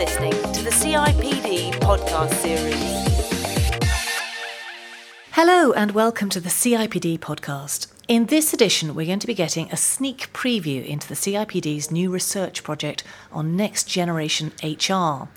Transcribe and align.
listening 0.00 0.32
to 0.54 0.62
the 0.62 0.70
CIPD 0.70 1.72
podcast 1.72 2.32
series. 2.36 3.04
Hello, 5.32 5.74
and 5.74 5.90
welcome 5.90 6.30
to 6.30 6.40
the 6.40 6.48
CIPD 6.48 7.18
podcast. 7.18 7.88
In 8.08 8.24
this 8.24 8.54
edition, 8.54 8.94
we're 8.94 9.04
going 9.04 9.18
to 9.18 9.26
be 9.26 9.34
getting 9.34 9.70
a 9.70 9.76
sneak 9.76 10.32
preview 10.32 10.82
into 10.86 11.06
the 11.06 11.14
CIPD's 11.14 11.90
new 11.90 12.10
research 12.10 12.64
project 12.64 13.04
on 13.30 13.56
next 13.56 13.90
generation 13.90 14.52
HR. 14.62 15.28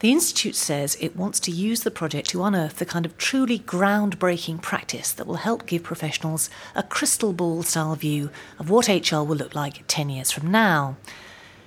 The 0.00 0.10
Institute 0.10 0.56
says 0.56 0.96
it 0.98 1.14
wants 1.14 1.38
to 1.38 1.52
use 1.52 1.84
the 1.84 1.92
project 1.92 2.28
to 2.30 2.42
unearth 2.42 2.80
the 2.80 2.84
kind 2.84 3.06
of 3.06 3.16
truly 3.18 3.60
groundbreaking 3.60 4.62
practice 4.62 5.12
that 5.12 5.28
will 5.28 5.36
help 5.36 5.64
give 5.64 5.84
professionals 5.84 6.50
a 6.74 6.82
crystal 6.82 7.32
ball 7.32 7.62
style 7.62 7.94
view 7.94 8.30
of 8.58 8.68
what 8.68 8.88
HR 8.88 9.22
will 9.22 9.36
look 9.36 9.54
like 9.54 9.84
10 9.86 10.10
years 10.10 10.32
from 10.32 10.50
now. 10.50 10.96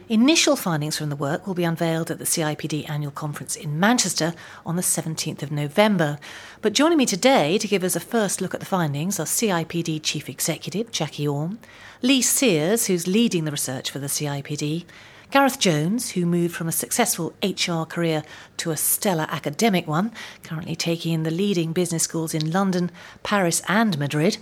Initial 0.07 0.55
findings 0.55 0.95
from 0.95 1.09
the 1.09 1.15
work 1.15 1.47
will 1.47 1.55
be 1.55 1.63
unveiled 1.63 2.11
at 2.11 2.19
the 2.19 2.25
CIPD 2.25 2.87
annual 2.87 3.11
conference 3.11 3.55
in 3.55 3.79
Manchester 3.79 4.35
on 4.63 4.75
the 4.75 4.83
17th 4.83 5.41
of 5.41 5.51
November. 5.51 6.19
But 6.61 6.73
joining 6.73 6.99
me 6.99 7.07
today 7.07 7.57
to 7.57 7.67
give 7.67 7.83
us 7.83 7.95
a 7.95 7.99
first 7.99 8.39
look 8.39 8.53
at 8.53 8.59
the 8.59 8.67
findings 8.67 9.19
are 9.19 9.25
CIPD 9.25 10.03
Chief 10.03 10.29
Executive 10.29 10.91
Jackie 10.91 11.27
Orme, 11.27 11.57
Lee 12.03 12.21
Sears, 12.21 12.85
who's 12.85 13.07
leading 13.07 13.45
the 13.45 13.51
research 13.51 13.89
for 13.89 13.97
the 13.97 14.05
CIPD, 14.05 14.85
Gareth 15.31 15.57
Jones, 15.57 16.11
who 16.11 16.27
moved 16.27 16.55
from 16.55 16.67
a 16.67 16.71
successful 16.71 17.33
HR 17.41 17.81
career 17.85 18.21
to 18.57 18.69
a 18.69 18.77
stellar 18.77 19.25
academic 19.29 19.87
one, 19.87 20.11
currently 20.43 20.75
taking 20.75 21.13
in 21.13 21.23
the 21.23 21.31
leading 21.31 21.73
business 21.73 22.03
schools 22.03 22.35
in 22.35 22.51
London, 22.51 22.91
Paris, 23.23 23.63
and 23.67 23.97
Madrid. 23.97 24.37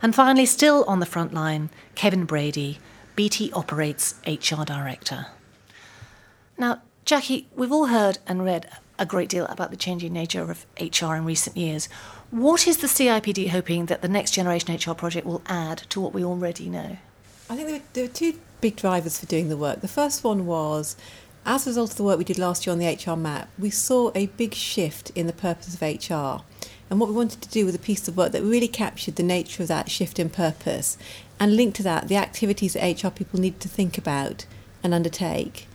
And 0.00 0.14
finally, 0.14 0.46
still 0.46 0.84
on 0.84 1.00
the 1.00 1.06
front 1.06 1.34
line, 1.34 1.70
Kevin 1.96 2.24
Brady, 2.24 2.78
BT 3.18 3.50
Operates 3.50 4.14
HR 4.28 4.62
Director. 4.62 5.26
Now, 6.56 6.82
Jackie, 7.04 7.48
we've 7.56 7.72
all 7.72 7.86
heard 7.86 8.18
and 8.28 8.44
read 8.44 8.70
a 8.96 9.04
great 9.04 9.28
deal 9.28 9.44
about 9.46 9.72
the 9.72 9.76
changing 9.76 10.12
nature 10.12 10.48
of 10.48 10.66
HR 10.80 11.16
in 11.16 11.24
recent 11.24 11.56
years. 11.56 11.88
What 12.30 12.68
is 12.68 12.76
the 12.76 12.86
CIPD 12.86 13.48
hoping 13.48 13.86
that 13.86 14.02
the 14.02 14.08
Next 14.08 14.30
Generation 14.30 14.72
HR 14.72 14.94
project 14.94 15.26
will 15.26 15.42
add 15.46 15.78
to 15.88 16.00
what 16.00 16.14
we 16.14 16.22
already 16.22 16.68
know? 16.68 16.96
I 17.50 17.56
think 17.56 17.92
there 17.92 18.04
were, 18.04 18.08
two 18.08 18.38
big 18.60 18.76
drivers 18.76 19.18
for 19.18 19.26
doing 19.26 19.48
the 19.48 19.56
work. 19.56 19.80
The 19.80 19.88
first 19.88 20.22
one 20.22 20.46
was 20.46 20.94
as 21.44 21.66
a 21.66 21.70
result 21.70 21.90
of 21.90 21.96
the 21.96 22.04
work 22.04 22.18
we 22.18 22.24
did 22.24 22.38
last 22.38 22.66
year 22.66 22.72
on 22.72 22.78
the 22.78 22.86
HR 22.86 23.16
map, 23.16 23.48
we 23.58 23.70
saw 23.70 24.12
a 24.14 24.26
big 24.26 24.54
shift 24.54 25.10
in 25.16 25.26
the 25.26 25.32
purpose 25.32 25.74
of 25.74 25.82
HR. 25.82 26.44
And 26.90 26.98
what 26.98 27.08
we 27.08 27.14
wanted 27.14 27.42
to 27.42 27.48
do 27.48 27.66
was 27.66 27.74
a 27.74 27.78
piece 27.78 28.08
of 28.08 28.16
work 28.16 28.32
that 28.32 28.42
really 28.42 28.68
captured 28.68 29.16
the 29.16 29.22
nature 29.22 29.62
of 29.62 29.68
that 29.68 29.90
shift 29.90 30.18
in 30.18 30.30
purpose 30.30 30.96
and 31.38 31.56
linked 31.56 31.76
to 31.76 31.82
that 31.82 32.08
the 32.08 32.16
activities 32.16 32.72
that 32.72 33.02
HR 33.02 33.10
people 33.10 33.40
needed 33.40 33.60
to 33.60 33.68
think 33.68 33.98
about 33.98 34.46
and 34.82 34.94
undertake. 34.94 35.66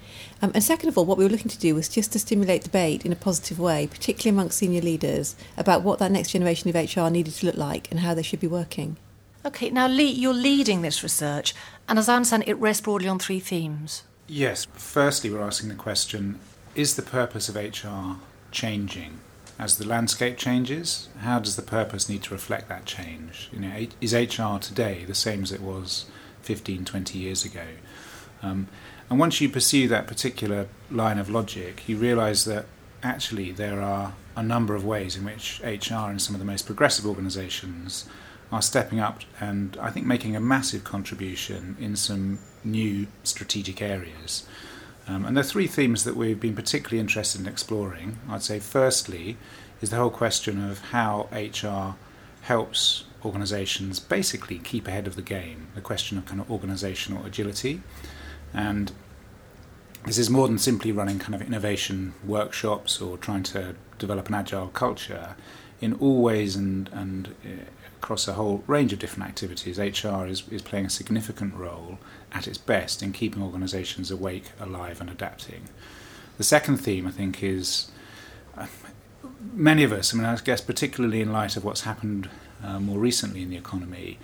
Um, 0.42 0.52
and 0.54 0.64
second 0.64 0.90
of 0.90 0.98
all, 0.98 1.06
what 1.06 1.18
we 1.18 1.24
were 1.24 1.30
looking 1.30 1.50
to 1.50 1.60
do 1.60 1.76
was 1.76 1.88
just 1.88 2.12
to 2.14 2.20
stimulate 2.20 2.64
debate 2.64 3.06
in 3.06 3.12
a 3.12 3.16
positive 3.16 3.60
way, 3.60 3.88
particularly 3.88 4.36
amongst 4.36 4.58
senior 4.58 4.82
leaders, 4.82 5.36
about 5.58 5.84
what 5.84 6.00
that 6.00 6.12
next 6.12 6.32
generation 6.32 6.70
of 6.70 6.76
HR 6.76 7.10
needed 7.10 7.34
to 7.36 7.46
look 7.46 7.56
like 7.56 7.90
and 7.90 8.02
how 8.02 8.14
they 8.14 8.24
should 8.24 8.42
be 8.42 8.48
working. 8.48 8.98
Okay, 9.46 9.70
now 9.70 9.88
Lee, 9.88 10.10
you're 10.10 10.34
leading 10.34 10.82
this 10.82 11.04
research, 11.04 11.54
and 11.88 12.00
as 12.00 12.10
I 12.10 12.16
understand, 12.16 12.44
it 12.48 12.56
rests 12.56 12.82
broadly 12.82 13.08
on 13.08 13.20
three 13.20 13.40
themes. 13.40 14.04
Yes. 14.28 14.68
Firstly, 14.74 15.30
we're 15.30 15.42
asking 15.42 15.70
the 15.70 15.76
question 15.76 16.40
is 16.76 16.96
the 16.96 17.02
purpose 17.02 17.50
of 17.50 17.56
HR 17.56 18.20
changing? 18.52 19.20
As 19.60 19.78
the 19.78 19.88
landscape 19.88 20.38
changes, 20.38 21.10
how 21.20 21.40
does 21.40 21.56
the 21.56 21.62
purpose 21.62 22.10
need 22.10 22.24
to 22.24 22.34
reflect 22.34 22.68
that 22.70 22.86
change? 22.86 23.50
You 23.52 23.60
know, 23.60 23.88
is 24.02 24.14
HR 24.14 24.58
today 24.60 25.06
the 25.06 25.16
same 25.16 25.44
as 25.44 25.52
it 25.52 25.62
was 25.62 26.06
15, 26.42 26.86
20 26.86 27.20
years 27.20 27.46
ago? 27.46 27.66
Um, 28.42 28.68
and 29.10 29.20
once 29.20 29.40
you 29.40 29.50
pursue 29.50 29.88
that 29.90 30.08
particular 30.08 30.68
line 30.90 31.20
of 31.20 31.30
logic, 31.30 31.88
you 31.88 31.98
realize 31.98 32.46
that 32.46 32.66
actually 33.04 33.52
there 33.52 33.82
are 33.82 34.14
a 34.36 34.42
number 34.42 34.76
of 34.76 34.84
ways 34.84 35.16
in 35.16 35.24
which 35.24 35.62
HR 35.64 36.10
in 36.10 36.20
some 36.20 36.34
of 36.34 36.40
the 36.40 36.46
most 36.46 36.66
progressive 36.66 37.06
organizations 37.06 38.06
are 38.52 38.62
stepping 38.62 39.00
up 39.00 39.22
and 39.40 39.78
I 39.80 39.92
think 39.92 40.06
making 40.06 40.36
a 40.36 40.40
massive 40.40 40.84
contribution 40.84 41.76
in 41.80 41.96
some 41.96 42.40
new 42.64 43.08
strategic 43.24 43.82
areas. 43.82 44.48
Um, 45.08 45.26
and 45.26 45.38
are 45.38 45.44
three 45.44 45.68
themes 45.68 46.06
that 46.06 46.16
we've 46.16 46.40
been 46.40 46.56
particularly 46.56 47.00
interested 47.00 47.42
in 47.42 47.48
exploring. 47.48 48.20
I'd 48.30 48.44
say, 48.44 48.60
firstly, 48.60 49.38
is 49.82 49.90
the 49.90 49.98
whole 49.98 50.10
question 50.10 50.64
of 50.64 50.80
how 50.80 51.28
HR 51.32 51.96
helps 52.44 53.04
organizations 53.26 54.00
basically 54.00 54.60
keep 54.60 54.88
ahead 54.88 55.08
of 55.08 55.16
the 55.16 55.22
game, 55.22 55.68
the 55.76 55.82
question 55.82 56.18
of 56.18 56.26
kind 56.26 56.40
of 56.40 56.50
organizational 56.50 57.26
agility. 57.26 57.82
And 58.54 58.92
this 60.06 60.18
is 60.18 60.30
more 60.30 60.48
than 60.48 60.58
simply 60.58 60.92
running 60.92 61.20
kind 61.20 61.36
of 61.36 61.42
innovation 61.42 62.14
workshops 62.26 63.02
or 63.02 63.18
trying 63.18 63.44
to 63.44 63.76
develop 63.98 64.28
an 64.30 64.36
agile 64.36 64.68
culture. 64.70 65.36
In 65.82 65.94
all 65.96 66.22
ways 66.22 66.56
and, 66.56 66.90
and 66.94 67.36
uh, 67.46 67.50
across 67.98 68.28
a 68.28 68.34
whole 68.34 68.64
range 68.68 68.94
of 68.94 69.00
different 69.00 69.28
activities, 69.28 69.78
HR 69.78 70.26
is, 70.26 70.44
is 70.50 70.62
playing 70.62 70.86
a 70.86 70.90
significant 70.90 71.56
role 71.56 72.00
at 72.34 72.48
its 72.48 72.58
best 72.58 73.04
in 73.04 73.14
keeping 73.14 73.42
organisations 73.42 74.12
awake, 74.12 74.52
alive, 74.60 75.00
and 75.00 75.10
adapting. 75.10 75.70
The 76.38 76.44
second 76.44 76.78
theme, 76.78 77.06
I 77.08 77.12
think, 77.12 77.44
is 77.44 77.92
uh, 78.58 78.68
many 79.54 79.84
of 79.84 79.92
us, 79.92 80.14
I 80.14 80.18
mean, 80.18 80.26
I 80.26 80.36
guess 80.38 80.62
particularly 80.62 81.22
in 81.22 81.32
light 81.32 81.56
of 81.56 81.64
what's 81.64 81.82
happened 81.82 82.30
uh, 82.64 82.80
more 82.80 82.98
recently 82.98 83.44
in 83.44 83.50
the 83.50 83.58
economy, 83.58 84.18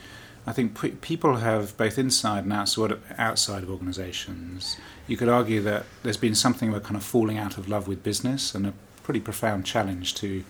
I 0.47 0.53
think 0.53 0.79
p- 0.79 0.91
people 0.91 1.37
have, 1.37 1.77
both 1.77 1.99
inside 1.99 2.45
and 2.45 2.53
outside, 2.53 2.97
outside 3.17 3.63
of 3.63 3.69
organisations, 3.69 4.77
you 5.07 5.17
could 5.17 5.29
argue 5.29 5.61
that 5.61 5.85
there's 6.03 6.17
been 6.17 6.35
something 6.35 6.69
of 6.69 6.75
a 6.75 6.79
kind 6.79 6.95
of 6.95 7.03
falling 7.03 7.37
out 7.37 7.57
of 7.57 7.69
love 7.69 7.87
with 7.87 8.03
business 8.03 8.55
and 8.55 8.65
a 8.65 8.73
pretty 9.03 9.19
profound 9.19 9.65
challenge 9.65 10.15
to 10.15 10.43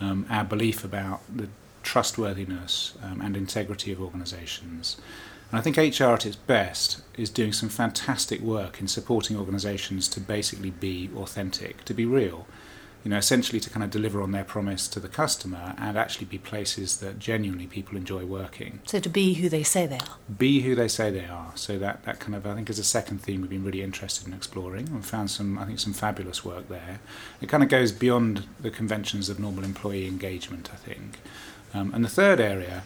um, 0.00 0.26
our 0.28 0.44
belief 0.44 0.84
about 0.84 1.20
the 1.34 1.48
trustworthiness 1.82 2.94
um, 3.02 3.20
and 3.20 3.36
integrity 3.36 3.92
of 3.92 4.00
organisations. 4.00 4.98
And 5.50 5.58
I 5.58 5.62
think 5.62 5.76
HR 5.76 6.12
at 6.12 6.26
its 6.26 6.36
best 6.36 7.00
is 7.16 7.30
doing 7.30 7.52
some 7.52 7.68
fantastic 7.68 8.40
work 8.40 8.80
in 8.80 8.88
supporting 8.88 9.36
organisations 9.36 10.08
to 10.08 10.20
basically 10.20 10.70
be 10.70 11.08
authentic, 11.16 11.84
to 11.86 11.94
be 11.94 12.04
real. 12.04 12.46
You 13.04 13.10
know, 13.10 13.16
essentially 13.16 13.60
to 13.60 13.70
kind 13.70 13.84
of 13.84 13.90
deliver 13.90 14.20
on 14.20 14.32
their 14.32 14.44
promise 14.44 14.88
to 14.88 15.00
the 15.00 15.08
customer 15.08 15.74
and 15.78 15.96
actually 15.96 16.26
be 16.26 16.36
places 16.36 16.98
that 16.98 17.18
genuinely 17.18 17.66
people 17.66 17.96
enjoy 17.96 18.26
working. 18.26 18.80
So 18.86 18.98
to 18.98 19.08
be 19.08 19.34
who 19.34 19.48
they 19.48 19.62
say 19.62 19.86
they 19.86 19.96
are. 19.96 20.16
Be 20.36 20.60
who 20.60 20.74
they 20.74 20.88
say 20.88 21.10
they 21.10 21.24
are. 21.24 21.52
So 21.54 21.78
that, 21.78 22.02
that 22.02 22.18
kind 22.18 22.34
of 22.34 22.44
I 22.44 22.54
think 22.54 22.68
is 22.68 22.78
a 22.78 22.84
second 22.84 23.22
theme 23.22 23.40
we've 23.40 23.50
been 23.50 23.64
really 23.64 23.82
interested 23.82 24.26
in 24.26 24.34
exploring 24.34 24.88
and 24.88 25.06
found 25.06 25.30
some 25.30 25.58
I 25.58 25.64
think 25.64 25.78
some 25.78 25.94
fabulous 25.94 26.44
work 26.44 26.68
there. 26.68 26.98
It 27.40 27.48
kind 27.48 27.62
of 27.62 27.70
goes 27.70 27.92
beyond 27.92 28.46
the 28.60 28.70
conventions 28.70 29.30
of 29.30 29.38
normal 29.38 29.64
employee 29.64 30.06
engagement, 30.06 30.68
I 30.72 30.76
think. 30.76 31.20
Um, 31.72 31.94
and 31.94 32.04
the 32.04 32.10
third 32.10 32.40
area, 32.40 32.82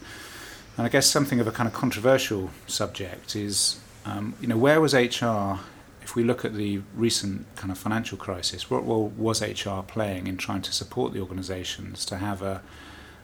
and 0.76 0.86
I 0.86 0.88
guess 0.88 1.06
something 1.06 1.40
of 1.40 1.46
a 1.46 1.52
kind 1.52 1.66
of 1.66 1.74
controversial 1.74 2.50
subject, 2.66 3.36
is 3.36 3.80
um, 4.04 4.34
you 4.40 4.48
know 4.48 4.56
where 4.56 4.80
was 4.80 4.94
HR? 4.94 5.60
If 6.02 6.16
we 6.16 6.24
look 6.24 6.44
at 6.44 6.54
the 6.54 6.82
recent 6.96 7.46
kind 7.54 7.70
of 7.70 7.78
financial 7.78 8.18
crisis, 8.18 8.68
what 8.68 8.86
role 8.86 9.12
was 9.16 9.40
HR 9.40 9.82
playing 9.86 10.26
in 10.26 10.36
trying 10.36 10.62
to 10.62 10.72
support 10.72 11.12
the 11.12 11.20
organisations 11.20 12.04
to 12.06 12.16
have 12.16 12.42
a, 12.42 12.60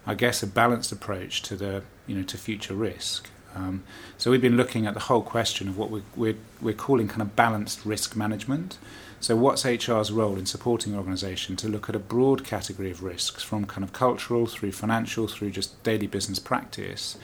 I 0.06 0.14
guess, 0.14 0.42
a 0.44 0.46
balanced 0.46 0.92
approach 0.92 1.42
to 1.42 1.56
the 1.56 1.82
you 2.06 2.16
know 2.16 2.22
to 2.24 2.38
future 2.38 2.74
risk? 2.74 3.28
Um, 3.54 3.82
so 4.16 4.30
we've 4.30 4.42
been 4.42 4.56
looking 4.56 4.86
at 4.86 4.94
the 4.94 5.00
whole 5.00 5.22
question 5.22 5.68
of 5.68 5.76
what 5.76 5.90
we're, 5.90 6.02
we're, 6.14 6.36
we're 6.60 6.74
calling 6.74 7.08
kind 7.08 7.22
of 7.22 7.34
balanced 7.34 7.84
risk 7.84 8.14
management. 8.14 8.78
So, 9.20 9.34
what's 9.34 9.64
HR's 9.64 10.12
role 10.12 10.36
in 10.36 10.46
supporting 10.46 10.92
an 10.92 10.98
organisation 10.98 11.56
to 11.56 11.68
look 11.68 11.88
at 11.88 11.96
a 11.96 12.00
broad 12.00 12.44
category 12.44 12.90
of 12.90 13.02
risks, 13.02 13.42
from 13.42 13.64
kind 13.64 13.82
of 13.82 13.92
cultural 13.92 14.46
through 14.46 14.72
financial 14.72 15.26
through 15.26 15.50
just 15.50 15.82
daily 15.82 16.06
business 16.06 16.38
practice, 16.38 17.18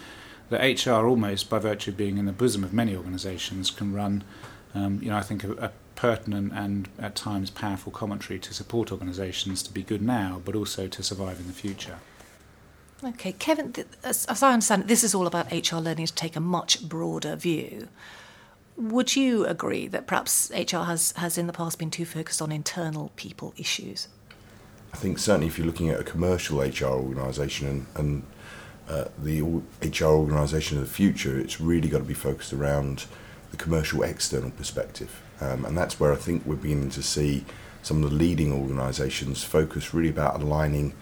that 0.51 0.87
HR 0.87 1.07
almost 1.07 1.49
by 1.49 1.61
virtue 1.61 1.93
of 1.93 1.97
being 1.97 2.19
in 2.19 2.27
the 2.27 2.33
bosom 2.33 2.65
of 2.65 2.73
many 2.73 2.97
organisations 2.97 3.71
can 3.71 3.95
run, 3.95 4.25
um, 4.75 4.99
you 5.03 5.09
know, 5.09 5.17
I 5.17 5.23
think 5.23 5.45
a, 5.45 5.53
a 5.53 5.73
pertinent 5.95 6.53
and 6.53 6.89
at 6.99 7.15
times 7.15 7.51
powerful 7.51 7.93
commentary 7.93 8.41
to 8.41 8.53
support 8.53 8.91
organisations 8.91 9.63
to 9.63 9.73
be 9.73 9.83
good 9.83 10.03
now, 10.03 10.43
but 10.45 10.57
also 10.57 10.89
to 10.89 11.03
survive 11.03 11.39
in 11.39 11.47
the 11.47 11.53
future. 11.53 11.99
Okay, 13.03 13.33
Kevin, 13.33 13.73
as, 14.03 14.27
I 14.29 14.53
understand 14.53 14.89
this 14.89 15.05
is 15.05 15.15
all 15.15 15.27
about 15.27 15.53
HR 15.53 15.77
learning 15.77 16.07
to 16.07 16.15
take 16.15 16.37
a 16.37 16.41
much 16.41 16.89
broader 16.89 17.37
view. 17.37 17.89
Would 18.77 19.15
you 19.15 19.47
agree 19.47 19.87
that 19.89 20.07
perhaps 20.07 20.51
HR 20.51 20.79
has, 20.79 21.13
has 21.13 21.39
in 21.39 21.47
the 21.47 21.53
past 21.53 21.79
been 21.79 21.91
too 21.91 22.05
focused 22.05 22.43
on 22.43 22.51
internal 22.51 23.13
people 23.15 23.55
issues? 23.57 24.09
I 24.93 24.97
think 24.97 25.19
certainly 25.19 25.47
if 25.47 25.59
you're 25.59 25.67
looking 25.67 25.91
at 25.91 26.01
a 26.01 26.05
commercial 26.05 26.61
HR 26.61 26.87
organisation 26.87 27.69
and, 27.69 27.87
and 27.97 28.23
uh, 28.89 29.05
the 29.19 29.43
HR 29.83 30.15
organisation 30.17 30.79
of 30.79 30.85
the 30.85 30.91
future, 30.93 31.39
it's 31.39 31.61
really 31.61 31.89
got 31.89 31.99
to 31.99 32.05
be 32.05 32.15
focused 32.15 32.53
around 32.53 33.07
the 33.51 33.57
commercial 33.57 34.03
external 34.03 34.51
perspective. 34.51 35.23
Um, 35.41 35.65
and 35.65 35.77
that's 35.77 35.99
where 36.01 36.13
I 36.13 36.17
think 36.17 36.45
we're 36.45 36.57
beginning 36.57 36.91
to 36.91 37.03
see 37.03 37.45
some 37.83 38.03
of 38.03 38.11
the 38.11 38.17
leading 38.17 38.53
organisations 38.53 39.45
focus 39.45 39.95
really 39.95 40.09
about 40.09 40.41
aligning 40.41 40.95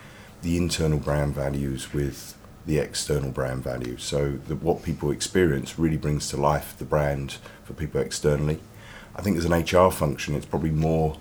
the 0.42 0.56
internal 0.56 0.98
brand 0.98 1.34
values 1.34 1.92
with 1.94 2.36
the 2.66 2.78
external 2.78 3.30
brand 3.30 3.62
value. 3.62 3.96
So 3.98 4.32
that 4.48 4.62
what 4.62 4.82
people 4.82 5.10
experience 5.10 5.78
really 5.78 5.96
brings 5.96 6.28
to 6.30 6.36
life 6.36 6.76
the 6.78 6.84
brand 6.84 7.38
for 7.64 7.74
people 7.74 8.00
externally. 8.00 8.60
I 9.14 9.22
think 9.22 9.36
as 9.36 9.44
an 9.44 9.52
HR 9.52 9.90
function, 9.90 10.34
it's 10.34 10.46
probably 10.46 10.70
more 10.70 11.18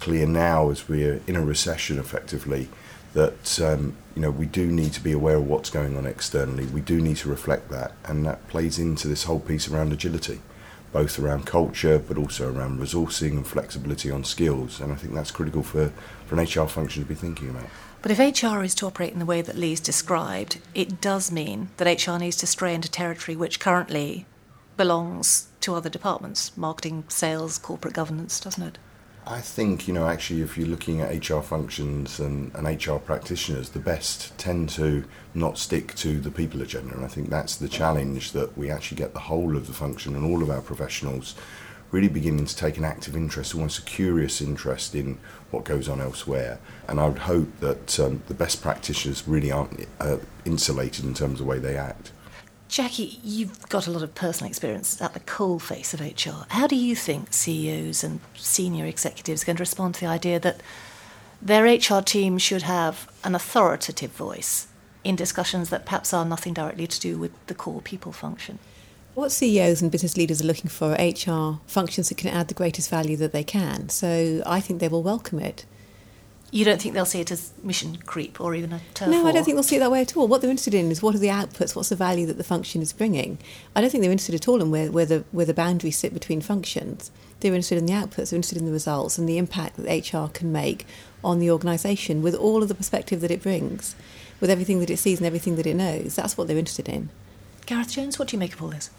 clear 0.00 0.26
now 0.26 0.70
as 0.70 0.88
we're 0.88 1.20
in 1.26 1.36
a 1.36 1.44
recession 1.44 1.98
effectively 1.98 2.68
that 3.14 3.60
um, 3.60 3.94
you 4.14 4.22
know 4.22 4.30
we 4.30 4.46
do 4.46 4.66
need 4.66 4.92
to 4.92 5.00
be 5.00 5.12
aware 5.12 5.36
of 5.36 5.46
what's 5.46 5.70
going 5.70 5.96
on 5.96 6.06
externally. 6.06 6.66
We 6.66 6.80
do 6.80 7.00
need 7.00 7.18
to 7.18 7.28
reflect 7.28 7.68
that, 7.70 7.92
and 8.04 8.24
that 8.26 8.46
plays 8.48 8.78
into 8.78 9.08
this 9.08 9.24
whole 9.24 9.40
piece 9.40 9.68
around 9.68 9.92
agility, 9.92 10.40
both 10.92 11.18
around 11.18 11.46
culture 11.46 11.98
but 11.98 12.16
also 12.16 12.52
around 12.52 12.80
resourcing 12.80 13.32
and 13.32 13.46
flexibility 13.46 14.10
on 14.10 14.24
skills. 14.24 14.80
And 14.80 14.92
I 14.92 14.96
think 14.96 15.14
that's 15.14 15.30
critical 15.30 15.62
for, 15.62 15.92
for 16.26 16.38
an 16.38 16.44
HR 16.44 16.66
function 16.66 17.02
to 17.02 17.08
be 17.08 17.14
thinking 17.14 17.50
about. 17.50 17.66
But 18.02 18.10
if 18.10 18.42
HR 18.42 18.64
is 18.64 18.74
to 18.76 18.86
operate 18.86 19.12
in 19.12 19.20
the 19.20 19.24
way 19.24 19.42
that 19.42 19.56
Lee's 19.56 19.78
described, 19.78 20.58
it 20.74 21.00
does 21.00 21.30
mean 21.30 21.68
that 21.76 22.06
HR 22.06 22.18
needs 22.18 22.36
to 22.38 22.48
stray 22.48 22.74
into 22.74 22.90
territory 22.90 23.36
which 23.36 23.60
currently 23.60 24.26
belongs 24.76 25.48
to 25.60 25.76
other 25.76 25.88
departments 25.88 26.56
marketing, 26.56 27.04
sales, 27.06 27.58
corporate 27.58 27.94
governance, 27.94 28.40
doesn't 28.40 28.64
it? 28.64 28.78
I 29.24 29.40
think, 29.40 29.86
you 29.86 29.94
know, 29.94 30.08
actually, 30.08 30.42
if 30.42 30.58
you're 30.58 30.66
looking 30.66 31.00
at 31.00 31.30
HR 31.30 31.42
functions 31.42 32.18
and, 32.18 32.52
and 32.56 32.66
HR 32.66 32.96
practitioners, 32.96 33.68
the 33.68 33.78
best 33.78 34.36
tend 34.36 34.70
to 34.70 35.04
not 35.32 35.58
stick 35.58 35.94
to 35.96 36.18
the 36.18 36.32
people 36.32 36.60
agenda. 36.60 36.94
And 36.94 37.04
I 37.04 37.08
think 37.08 37.30
that's 37.30 37.54
the 37.54 37.68
challenge 37.68 38.32
that 38.32 38.58
we 38.58 38.68
actually 38.68 38.96
get 38.96 39.12
the 39.12 39.20
whole 39.20 39.56
of 39.56 39.68
the 39.68 39.72
function 39.72 40.16
and 40.16 40.24
all 40.24 40.42
of 40.42 40.50
our 40.50 40.60
professionals 40.60 41.36
really 41.92 42.08
beginning 42.08 42.46
to 42.46 42.56
take 42.56 42.78
an 42.78 42.84
active 42.84 43.14
interest, 43.14 43.54
almost 43.54 43.78
a 43.78 43.82
curious 43.82 44.40
interest 44.40 44.94
in 44.94 45.18
what 45.50 45.62
goes 45.64 45.88
on 45.88 46.00
elsewhere. 46.00 46.58
And 46.88 46.98
I 46.98 47.06
would 47.06 47.18
hope 47.18 47.60
that 47.60 48.00
um, 48.00 48.22
the 48.26 48.34
best 48.34 48.62
practitioners 48.62 49.28
really 49.28 49.52
aren't 49.52 49.86
uh, 50.00 50.16
insulated 50.44 51.04
in 51.04 51.14
terms 51.14 51.34
of 51.34 51.38
the 51.38 51.44
way 51.44 51.58
they 51.58 51.76
act. 51.76 52.10
Jackie, 52.68 53.20
you've 53.22 53.68
got 53.68 53.86
a 53.86 53.90
lot 53.90 54.02
of 54.02 54.14
personal 54.14 54.48
experience 54.48 55.00
at 55.02 55.12
the 55.12 55.20
coal 55.20 55.58
face 55.58 55.92
of 55.92 56.00
HR. 56.00 56.46
How 56.48 56.66
do 56.66 56.74
you 56.74 56.96
think 56.96 57.34
CEOs 57.34 58.02
and 58.02 58.20
senior 58.34 58.86
executives 58.86 59.42
are 59.42 59.46
going 59.46 59.56
to 59.56 59.62
respond 59.62 59.94
to 59.96 60.00
the 60.00 60.06
idea 60.06 60.40
that 60.40 60.62
their 61.42 61.64
HR 61.64 62.00
team 62.00 62.38
should 62.38 62.62
have 62.62 63.12
an 63.24 63.34
authoritative 63.34 64.12
voice 64.12 64.68
in 65.04 65.16
discussions 65.16 65.68
that 65.68 65.84
perhaps 65.84 66.14
are 66.14 66.24
nothing 66.24 66.54
directly 66.54 66.86
to 66.86 66.98
do 66.98 67.18
with 67.18 67.32
the 67.46 67.54
core 67.54 67.82
people 67.82 68.12
function? 68.12 68.58
What 69.14 69.30
CEOs 69.30 69.82
and 69.82 69.90
business 69.90 70.16
leaders 70.16 70.40
are 70.40 70.46
looking 70.46 70.70
for 70.70 70.96
are 70.98 71.08
HR 71.08 71.60
functions 71.66 72.08
that 72.08 72.16
can 72.16 72.30
add 72.30 72.48
the 72.48 72.54
greatest 72.54 72.88
value 72.88 73.16
that 73.18 73.32
they 73.32 73.44
can. 73.44 73.90
So 73.90 74.42
I 74.46 74.60
think 74.60 74.80
they 74.80 74.88
will 74.88 75.02
welcome 75.02 75.38
it. 75.38 75.66
You 76.50 76.64
don't 76.64 76.80
think 76.80 76.94
they'll 76.94 77.04
see 77.04 77.20
it 77.20 77.30
as 77.30 77.52
mission 77.62 77.96
creep 78.04 78.40
or 78.40 78.54
even 78.54 78.72
a 78.72 78.80
turf 78.94 79.08
No, 79.08 79.26
I 79.26 79.32
don't 79.32 79.44
think 79.44 79.56
they'll 79.56 79.62
see 79.62 79.76
it 79.76 79.80
that 79.80 79.90
way 79.90 80.00
at 80.00 80.16
all. 80.16 80.28
What 80.28 80.40
they're 80.40 80.50
interested 80.50 80.74
in 80.74 80.90
is 80.90 81.02
what 81.02 81.14
are 81.14 81.18
the 81.18 81.28
outputs, 81.28 81.76
what's 81.76 81.90
the 81.90 81.96
value 81.96 82.26
that 82.26 82.38
the 82.38 82.44
function 82.44 82.80
is 82.80 82.92
bringing. 82.92 83.38
I 83.76 83.80
don't 83.80 83.90
think 83.90 84.02
they're 84.02 84.12
interested 84.12 84.34
at 84.34 84.48
all 84.48 84.62
in 84.62 84.70
where, 84.70 84.90
where, 84.90 85.06
the, 85.06 85.24
where 85.30 85.46
the 85.46 85.54
boundaries 85.54 85.98
sit 85.98 86.14
between 86.14 86.40
functions. 86.40 87.10
They're 87.40 87.54
interested 87.54 87.78
in 87.78 87.86
the 87.86 87.92
outputs, 87.92 88.30
they're 88.30 88.36
interested 88.36 88.58
in 88.58 88.66
the 88.66 88.72
results 88.72 89.18
and 89.18 89.28
the 89.28 89.38
impact 89.38 89.76
that 89.76 90.12
HR 90.12 90.30
can 90.30 90.52
make 90.52 90.86
on 91.24 91.38
the 91.38 91.50
organisation 91.50 92.22
with 92.22 92.34
all 92.34 92.62
of 92.62 92.68
the 92.68 92.74
perspective 92.74 93.20
that 93.20 93.30
it 93.30 93.42
brings, 93.42 93.94
with 94.40 94.50
everything 94.50 94.80
that 94.80 94.90
it 94.90 94.98
sees 94.98 95.20
and 95.20 95.26
everything 95.26 95.56
that 95.56 95.66
it 95.66 95.74
knows. 95.74 96.16
That's 96.16 96.36
what 96.36 96.48
they're 96.48 96.58
interested 96.58 96.88
in. 96.88 97.10
Gareth 97.64 97.92
Jones, 97.92 98.18
what 98.18 98.28
do 98.28 98.36
you 98.36 98.40
make 98.40 98.54
of 98.54 98.62
all 98.62 98.68
this? 98.68 98.90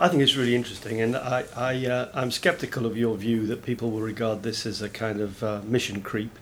I 0.00 0.06
think 0.06 0.22
it's 0.22 0.36
really 0.36 0.54
interesting, 0.54 1.00
and 1.00 1.16
I, 1.16 1.44
I, 1.56 1.86
uh, 1.86 2.08
I'm 2.14 2.30
sceptical 2.30 2.86
of 2.86 2.96
your 2.96 3.16
view 3.16 3.48
that 3.48 3.64
people 3.64 3.90
will 3.90 4.00
regard 4.00 4.44
this 4.44 4.64
as 4.64 4.80
a 4.80 4.88
kind 4.88 5.20
of 5.20 5.42
uh, 5.42 5.60
mission 5.64 6.02
creep. 6.02 6.38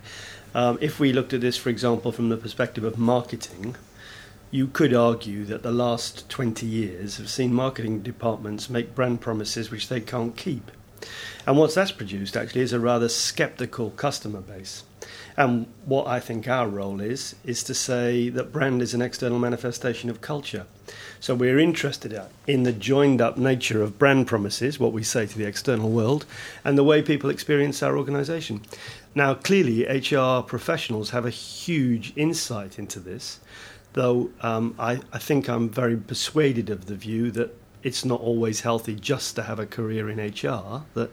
Um, 0.54 0.76
if 0.82 1.00
we 1.00 1.10
looked 1.10 1.32
at 1.32 1.40
this, 1.40 1.56
for 1.56 1.70
example, 1.70 2.12
from 2.12 2.28
the 2.28 2.36
perspective 2.36 2.84
of 2.84 2.98
marketing, 2.98 3.76
you 4.50 4.66
could 4.66 4.92
argue 4.92 5.46
that 5.46 5.62
the 5.62 5.72
last 5.72 6.28
20 6.28 6.66
years 6.66 7.16
have 7.16 7.30
seen 7.30 7.54
marketing 7.54 8.00
departments 8.00 8.68
make 8.68 8.94
brand 8.94 9.22
promises 9.22 9.70
which 9.70 9.88
they 9.88 10.02
can't 10.02 10.36
keep. 10.36 10.70
And 11.46 11.56
what 11.56 11.74
that's 11.74 11.92
produced 11.92 12.36
actually 12.36 12.60
is 12.60 12.74
a 12.74 12.80
rather 12.80 13.08
skeptical 13.08 13.88
customer 13.90 14.42
base. 14.42 14.84
And 15.36 15.66
what 15.84 16.06
I 16.06 16.18
think 16.18 16.48
our 16.48 16.66
role 16.66 17.00
is, 17.00 17.36
is 17.44 17.62
to 17.64 17.74
say 17.74 18.30
that 18.30 18.52
brand 18.52 18.80
is 18.80 18.94
an 18.94 19.02
external 19.02 19.38
manifestation 19.38 20.08
of 20.08 20.22
culture. 20.22 20.66
So 21.20 21.34
we're 21.34 21.58
interested 21.58 22.18
in 22.46 22.62
the 22.62 22.72
joined 22.72 23.20
up 23.20 23.36
nature 23.36 23.82
of 23.82 23.98
brand 23.98 24.26
promises, 24.26 24.80
what 24.80 24.92
we 24.92 25.02
say 25.02 25.26
to 25.26 25.38
the 25.38 25.44
external 25.44 25.90
world, 25.90 26.24
and 26.64 26.78
the 26.78 26.84
way 26.84 27.02
people 27.02 27.28
experience 27.28 27.82
our 27.82 27.98
organisation. 27.98 28.62
Now, 29.14 29.34
clearly, 29.34 29.84
HR 29.84 30.42
professionals 30.42 31.10
have 31.10 31.26
a 31.26 31.30
huge 31.30 32.12
insight 32.16 32.78
into 32.78 33.00
this, 33.00 33.40
though 33.92 34.30
um, 34.40 34.74
I, 34.78 35.00
I 35.12 35.18
think 35.18 35.48
I'm 35.48 35.68
very 35.68 35.96
persuaded 35.96 36.70
of 36.70 36.86
the 36.86 36.94
view 36.94 37.30
that 37.32 37.54
it's 37.82 38.04
not 38.04 38.20
always 38.20 38.60
healthy 38.62 38.94
just 38.94 39.36
to 39.36 39.42
have 39.42 39.58
a 39.58 39.66
career 39.66 40.10
in 40.10 40.18
HR, 40.18 40.82
that 40.94 41.10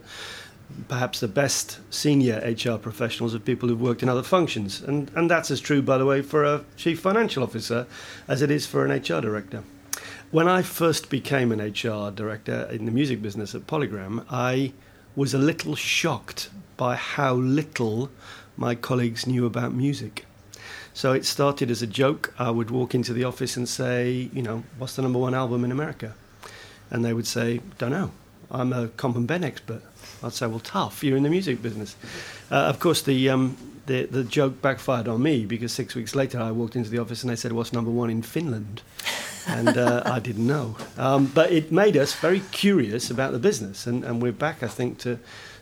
perhaps 0.88 1.19
the 1.19 1.27
best 1.27 1.80
senior 1.94 2.39
HR 2.39 2.77
professionals 2.77 3.36
are 3.36 3.39
people 3.39 3.69
who've 3.69 3.81
worked 3.81 4.04
in 4.04 4.10
other 4.10 4.24
functions. 4.24 4.81
And, 4.81 5.12
and 5.15 5.30
that's 5.30 5.51
as 5.51 5.62
true, 5.62 5.81
by 5.81 5.98
the 5.98 6.06
way, 6.06 6.21
for 6.21 6.44
a 6.44 6.63
chief 6.77 7.00
financial 7.00 7.44
officer 7.44 7.88
as 8.27 8.42
it 8.42 8.51
is 8.51 8.65
for 8.65 8.86
an 8.86 8.92
HR 8.92 9.21
director. 9.21 9.63
When 10.31 10.48
I 10.48 10.63
first 10.63 11.10
became 11.10 11.51
an 11.51 11.60
HR 11.60 12.12
director 12.12 12.68
in 12.71 12.86
the 12.86 12.92
music 12.92 13.21
business 13.21 13.54
at 13.54 13.68
Polygram, 13.68 14.25
I 14.30 14.74
was 15.15 15.33
a 15.33 15.38
little 15.38 15.75
shocked 15.75 16.50
by 16.75 16.95
how 16.95 17.36
little 17.36 18.10
my 18.57 18.74
colleagues 18.74 19.27
knew 19.27 19.45
about 19.45 19.74
music. 19.74 20.25
So 20.94 21.12
it 21.12 21.25
started 21.25 21.69
as 21.71 21.81
a 21.81 21.88
joke. 21.88 22.33
I 22.38 22.51
would 22.51 22.71
walk 22.71 22.94
into 22.94 23.13
the 23.13 23.24
office 23.24 23.57
and 23.57 23.68
say, 23.68 24.30
you 24.33 24.42
know, 24.42 24.63
what's 24.77 24.95
the 24.95 25.01
number 25.01 25.19
one 25.19 25.33
album 25.33 25.63
in 25.63 25.71
America? 25.71 26.13
And 26.89 27.04
they 27.04 27.13
would 27.13 27.27
say, 27.27 27.62
don't 27.77 27.92
know. 27.92 28.12
I'm 28.51 28.73
a 28.73 28.87
comp 28.89 29.15
and 29.15 29.27
ben 29.27 29.43
expert. 29.43 29.81
I'd 30.21 30.33
say, 30.33 30.47
well, 30.47 30.59
tough. 30.59 31.03
You're 31.03 31.17
in 31.17 31.23
the 31.23 31.29
music 31.29 31.61
business. 31.61 31.95
Uh, 32.51 32.55
of 32.55 32.79
course, 32.79 33.01
the, 33.01 33.29
um, 33.29 33.57
the 33.85 34.05
the 34.05 34.23
joke 34.23 34.61
backfired 34.61 35.07
on 35.07 35.21
me 35.21 35.45
because 35.45 35.73
six 35.73 35.95
weeks 35.95 36.15
later 36.15 36.39
I 36.39 36.51
walked 36.51 36.75
into 36.75 36.89
the 36.89 36.99
office 36.99 37.23
and 37.23 37.29
they 37.29 37.35
said, 37.35 37.51
what's 37.51 37.73
number 37.73 37.91
one 37.91 38.09
in 38.09 38.21
Finland? 38.21 38.81
and 39.47 39.77
uh, 39.77 40.03
I 40.05 40.19
didn't 40.19 40.47
know. 40.47 40.75
Um, 40.97 41.25
but 41.25 41.51
it 41.51 41.71
made 41.71 41.97
us 41.97 42.13
very 42.13 42.41
curious 42.51 43.09
about 43.09 43.31
the 43.31 43.39
business, 43.39 43.87
and, 43.87 44.03
and 44.03 44.21
we're 44.21 44.31
back, 44.31 44.63
I 44.63 44.67
think, 44.67 44.99
to 44.99 45.19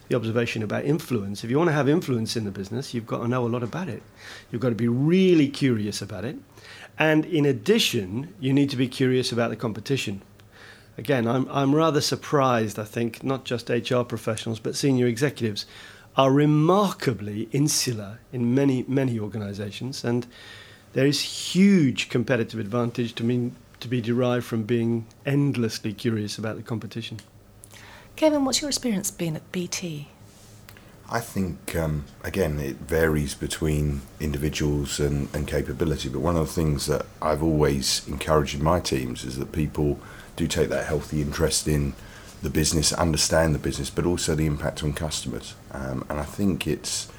the 0.08 0.16
observation 0.16 0.62
about 0.62 0.84
influence. 0.84 1.44
If 1.44 1.50
you 1.50 1.58
want 1.58 1.68
to 1.68 1.74
have 1.74 1.88
influence 1.88 2.36
in 2.36 2.44
the 2.44 2.50
business, 2.50 2.94
you've 2.94 3.06
got 3.06 3.18
to 3.18 3.28
know 3.28 3.46
a 3.46 3.48
lot 3.48 3.62
about 3.62 3.88
it. 3.88 4.02
You've 4.50 4.60
got 4.60 4.70
to 4.70 4.74
be 4.74 4.88
really 4.88 5.48
curious 5.48 6.02
about 6.02 6.24
it. 6.24 6.36
And 6.98 7.24
in 7.24 7.46
addition, 7.46 8.34
you 8.38 8.52
need 8.52 8.70
to 8.70 8.76
be 8.76 8.88
curious 8.88 9.32
about 9.32 9.50
the 9.50 9.56
competition. 9.56 10.22
Again, 10.98 11.26
I'm, 11.26 11.48
I'm 11.50 11.74
rather 11.74 12.00
surprised, 12.00 12.78
I 12.78 12.84
think, 12.84 13.24
not 13.24 13.44
just 13.44 13.70
HR 13.70 14.02
professionals, 14.02 14.60
but 14.60 14.76
senior 14.76 15.06
executives 15.06 15.64
are 16.16 16.30
remarkably 16.30 17.48
insular 17.52 18.18
in 18.32 18.54
many, 18.54 18.84
many 18.86 19.18
organizations. 19.18 20.04
And 20.04 20.26
there 20.92 21.06
is 21.06 21.20
huge 21.22 22.10
competitive 22.10 22.60
advantage 22.60 23.14
to, 23.14 23.24
mean, 23.24 23.56
to 23.80 23.88
be 23.88 24.00
derived 24.00 24.44
from 24.44 24.64
being 24.64 25.06
endlessly 25.24 25.94
curious 25.94 26.36
about 26.36 26.56
the 26.56 26.62
competition. 26.62 27.20
Kevin, 28.14 28.44
what's 28.44 28.60
your 28.60 28.68
experience 28.68 29.10
been 29.10 29.36
at 29.36 29.52
BT? 29.52 30.08
I 31.10 31.20
think, 31.20 31.74
um, 31.76 32.04
again, 32.22 32.58
it 32.58 32.76
varies 32.76 33.34
between 33.34 34.02
individuals 34.20 35.00
and, 35.00 35.28
and 35.34 35.46
capability, 35.46 36.08
but 36.08 36.20
one 36.20 36.36
of 36.36 36.46
the 36.46 36.52
things 36.52 36.86
that 36.86 37.06
I've 37.20 37.42
always 37.42 38.06
encouraged 38.06 38.54
in 38.54 38.62
my 38.62 38.80
teams 38.80 39.24
is 39.24 39.38
that 39.38 39.52
people 39.52 39.98
do 40.36 40.46
take 40.46 40.68
that 40.68 40.86
healthy 40.86 41.20
interest 41.20 41.68
in 41.68 41.94
the 42.42 42.50
business, 42.50 42.92
understand 42.92 43.54
the 43.54 43.58
business, 43.58 43.90
but 43.90 44.04
also 44.04 44.34
the 44.34 44.46
impact 44.46 44.82
on 44.82 44.92
customers. 44.92 45.54
Um, 45.70 46.04
and 46.08 46.18
I 46.18 46.24
think 46.24 46.66
it's 46.66 47.10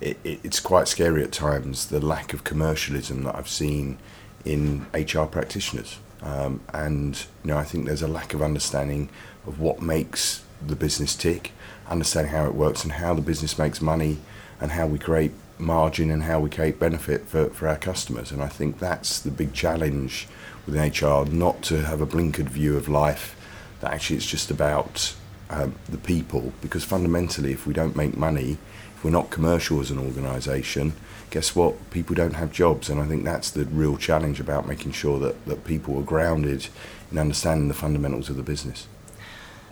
it, 0.00 0.18
it's 0.24 0.60
quite 0.60 0.88
scary 0.88 1.22
at 1.22 1.32
times 1.32 1.86
the 1.86 2.00
lack 2.00 2.32
of 2.32 2.42
commercialism 2.42 3.24
that 3.24 3.36
I've 3.36 3.48
seen 3.48 3.98
in 4.44 4.86
HR 4.94 5.24
practitioners. 5.24 5.98
Um, 6.22 6.60
and 6.72 7.16
you 7.44 7.50
know, 7.50 7.58
I 7.58 7.64
think 7.64 7.86
there's 7.86 8.02
a 8.02 8.08
lack 8.08 8.34
of 8.34 8.42
understanding 8.42 9.10
of 9.46 9.60
what 9.60 9.82
makes 9.82 10.42
the 10.66 10.76
business 10.76 11.14
tick, 11.14 11.52
understanding 11.88 12.32
how 12.32 12.46
it 12.46 12.54
works 12.54 12.82
and 12.82 12.92
how 12.92 13.14
the 13.14 13.22
business 13.22 13.58
makes 13.58 13.80
money, 13.80 14.18
and 14.60 14.72
how 14.72 14.86
we 14.86 14.98
create 14.98 15.32
margin 15.60 16.10
and 16.10 16.22
how 16.22 16.40
we 16.40 16.50
create 16.50 16.78
benefit 16.78 17.26
for, 17.26 17.50
for 17.50 17.68
our 17.68 17.76
customers. 17.76 18.32
And 18.32 18.42
I 18.42 18.48
think 18.48 18.78
that's 18.78 19.20
the 19.20 19.30
big 19.30 19.52
challenge 19.52 20.28
within 20.66 20.90
HR, 20.90 21.24
not 21.26 21.62
to 21.64 21.84
have 21.84 22.00
a 22.00 22.06
blinkered 22.06 22.48
view 22.48 22.76
of 22.76 22.88
life, 22.88 23.36
that 23.80 23.92
actually 23.92 24.16
it's 24.16 24.26
just 24.26 24.50
about 24.50 25.14
um, 25.48 25.74
the 25.88 25.98
people, 25.98 26.52
because 26.60 26.84
fundamentally, 26.84 27.52
if 27.52 27.66
we 27.66 27.72
don't 27.74 27.96
make 27.96 28.16
money, 28.16 28.58
if 28.94 29.04
we're 29.04 29.10
not 29.10 29.30
commercial 29.30 29.80
as 29.80 29.90
an 29.90 29.98
organisation, 29.98 30.92
guess 31.30 31.56
what? 31.56 31.90
People 31.90 32.14
don't 32.14 32.34
have 32.34 32.52
jobs, 32.52 32.88
and 32.88 33.00
I 33.00 33.06
think 33.06 33.24
that's 33.24 33.50
the 33.50 33.64
real 33.64 33.96
challenge 33.96 34.40
about 34.40 34.68
making 34.68 34.92
sure 34.92 35.18
that, 35.20 35.46
that 35.46 35.64
people 35.64 35.98
are 35.98 36.02
grounded 36.02 36.68
in 37.10 37.18
understanding 37.18 37.68
the 37.68 37.74
fundamentals 37.74 38.28
of 38.28 38.36
the 38.36 38.42
business. 38.42 38.86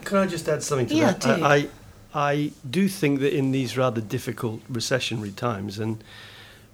Can 0.04 0.16
I 0.18 0.26
just 0.26 0.48
add 0.48 0.62
something 0.62 0.86
to 0.86 0.94
Yeah, 0.94 1.12
that? 1.12 1.20
do. 1.20 1.44
I, 1.44 1.54
I, 1.54 1.68
I 2.14 2.52
do 2.68 2.88
think 2.88 3.20
that 3.20 3.36
in 3.36 3.52
these 3.52 3.76
rather 3.76 4.00
difficult 4.00 4.60
recessionary 4.72 5.34
times, 5.34 5.78
and 5.78 6.02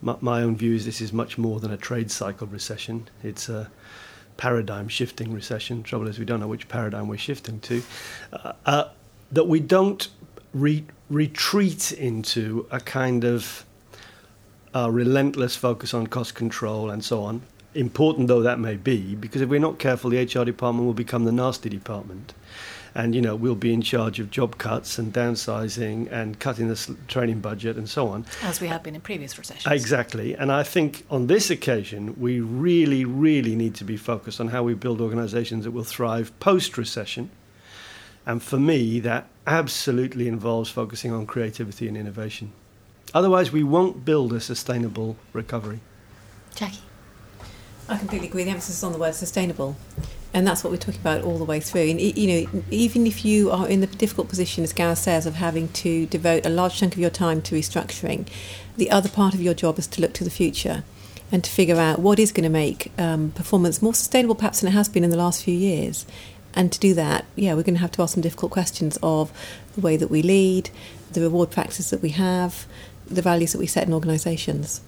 my, 0.01 0.17
my 0.21 0.43
own 0.43 0.57
view 0.57 0.75
is 0.75 0.85
this 0.85 1.01
is 1.01 1.13
much 1.13 1.39
more 1.39 1.61
than 1.61 1.73
a 1.73 1.77
trade 1.77 2.11
cycle 2.11 2.47
recession. 2.47 3.09
It's 3.23 3.49
a 3.49 3.71
paradigm 4.37 4.89
shifting 4.89 5.33
recession. 5.33 5.83
Trouble 5.83 6.09
is, 6.09 6.19
we 6.19 6.25
don't 6.25 6.41
know 6.41 6.49
which 6.49 6.69
paradigm 6.69 7.09
we're 7.09 7.19
shifting 7.19 7.61
to. 7.61 7.83
Uh, 8.33 8.53
uh, 8.67 8.89
that 9.33 9.45
we 9.45 9.61
don't 9.61 10.09
re- 10.53 10.85
retreat 11.11 11.93
into 11.93 12.67
a 12.71 12.81
kind 12.81 13.25
of 13.25 13.65
uh, 14.75 14.91
relentless 14.91 15.57
focus 15.57 15.95
on 15.95 16.07
cost 16.07 16.35
control 16.35 16.91
and 16.91 17.05
so 17.05 17.23
on, 17.23 17.43
important 17.75 18.29
though 18.29 18.43
that 18.43 18.59
may 18.59 18.77
be, 18.77 19.15
because 19.15 19.41
if 19.41 19.49
we're 19.49 19.61
not 19.61 19.79
careful, 19.79 20.11
the 20.11 20.23
HR 20.23 20.45
department 20.45 20.87
will 20.87 20.95
become 20.95 21.25
the 21.25 21.33
nasty 21.33 21.69
department. 21.69 22.35
And, 22.97 23.13
you 23.13 23.21
know, 23.21 23.35
we'll 23.35 23.57
be 23.57 23.73
in 23.73 23.83
charge 23.83 24.21
of 24.21 24.31
job 24.31 24.57
cuts 24.57 24.99
and 24.99 25.13
downsizing 25.13 26.11
and 26.13 26.39
cutting 26.39 26.69
the 26.69 26.97
training 27.09 27.41
budget 27.41 27.77
and 27.77 27.89
so 27.89 28.07
on. 28.07 28.25
As 28.43 28.61
we 28.61 28.69
have 28.69 28.85
been 28.85 28.95
in 28.95 29.01
previous 29.01 29.37
recessions. 29.37 29.67
Exactly. 29.67 30.35
And 30.35 30.53
I 30.53 30.63
think 30.63 31.05
on 31.11 31.27
this 31.27 31.51
occasion, 31.51 32.15
we 32.21 32.39
really, 32.39 33.05
really 33.05 33.57
need 33.57 33.75
to 33.77 33.85
be 33.85 33.97
focused 33.97 34.41
on 34.41 34.49
how 34.49 34.63
we 34.63 34.75
build 34.75 35.01
organizations 35.01 35.65
that 35.65 35.73
will 35.73 35.83
thrive 35.83 36.39
post 36.39 36.79
recession. 36.79 37.31
And 38.27 38.41
for 38.41 38.61
me, 38.61 39.01
that 39.01 39.27
absolutely 39.45 40.29
involves 40.29 40.71
focusing 40.71 41.13
on 41.13 41.27
creativity 41.27 41.89
and 41.89 41.97
innovation. 41.97 42.53
Otherwise, 43.13 43.51
we 43.51 43.65
won't 43.65 44.05
build 44.05 44.33
a 44.33 44.41
sustainable 44.41 45.17
recovery. 45.33 45.81
Jackie? 46.55 46.79
I 47.89 47.99
completely 47.99 48.29
agree. 48.29 48.45
The 48.45 48.51
emphasis 48.51 48.79
is 48.79 48.85
on 48.85 48.93
the 48.93 48.99
word 48.99 49.15
sustainable. 49.15 49.77
And 50.33 50.47
that's 50.47 50.65
what 50.65 50.73
we're 50.73 50.79
talking 50.79 51.01
about 51.01 51.23
all 51.23 51.39
the 51.39 51.45
way 51.45 51.61
through. 51.61 51.83
And, 51.83 52.01
you 52.01 52.27
know, 52.27 52.63
even 52.71 53.07
if 53.07 53.25
you 53.25 53.53
are 53.53 53.69
in 53.69 53.81
the 53.81 53.87
difficult 53.87 54.29
position, 54.29 54.65
as 54.65 54.73
Gareth 54.73 54.99
says, 54.99 55.27
of 55.27 55.35
having 55.35 55.69
to 55.69 56.07
devote 56.07 56.45
a 56.45 56.49
large 56.49 56.77
chunk 56.77 56.95
of 56.95 56.99
your 56.99 57.11
time 57.11 57.41
to 57.43 57.55
restructuring, 57.55 58.27
the 58.77 58.91
other 58.91 59.09
part 59.09 59.35
of 59.35 59.41
your 59.41 59.55
job 59.55 59.79
is 59.79 59.87
to 59.87 60.01
look 60.01 60.13
to 60.15 60.25
the 60.25 60.31
future 60.31 60.83
and 61.31 61.45
to 61.45 61.51
figure 61.51 61.77
out 61.77 62.01
what 62.01 62.19
is 62.19 62.33
going 62.33 62.43
to 62.43 62.51
make 62.51 62.91
um, 62.99 63.31
performance 63.31 63.81
more 63.81 63.95
sustainable, 63.95 64.35
perhaps, 64.35 64.61
than 64.61 64.71
it 64.71 64.73
has 64.73 64.89
been 64.89 65.05
in 65.05 65.11
the 65.11 65.17
last 65.17 65.45
few 65.45 65.55
years. 65.55 66.05
And 66.55 66.73
to 66.73 66.81
do 66.81 66.95
that, 66.95 67.27
yeah, 67.37 67.55
we're 67.55 67.63
going 67.63 67.77
to 67.77 67.81
have 67.81 67.93
to 67.93 68.03
ask 68.03 68.15
some 68.15 68.23
difficult 68.23 68.51
questions 68.51 68.99
of 69.03 69.33
the 69.75 69.81
way 69.81 69.97
that 69.97 70.11
we 70.11 70.21
lead, 70.23 70.71
the 71.13 71.21
reward 71.21 71.51
practices 71.53 71.91
that 71.91 72.03
we 72.03 72.11
have, 72.11 72.67
the 73.07 73.23
values 73.23 73.53
that 73.53 73.59
we 73.59 73.67
set 73.67 73.87
in 73.87 73.95
organisations. 73.95 74.81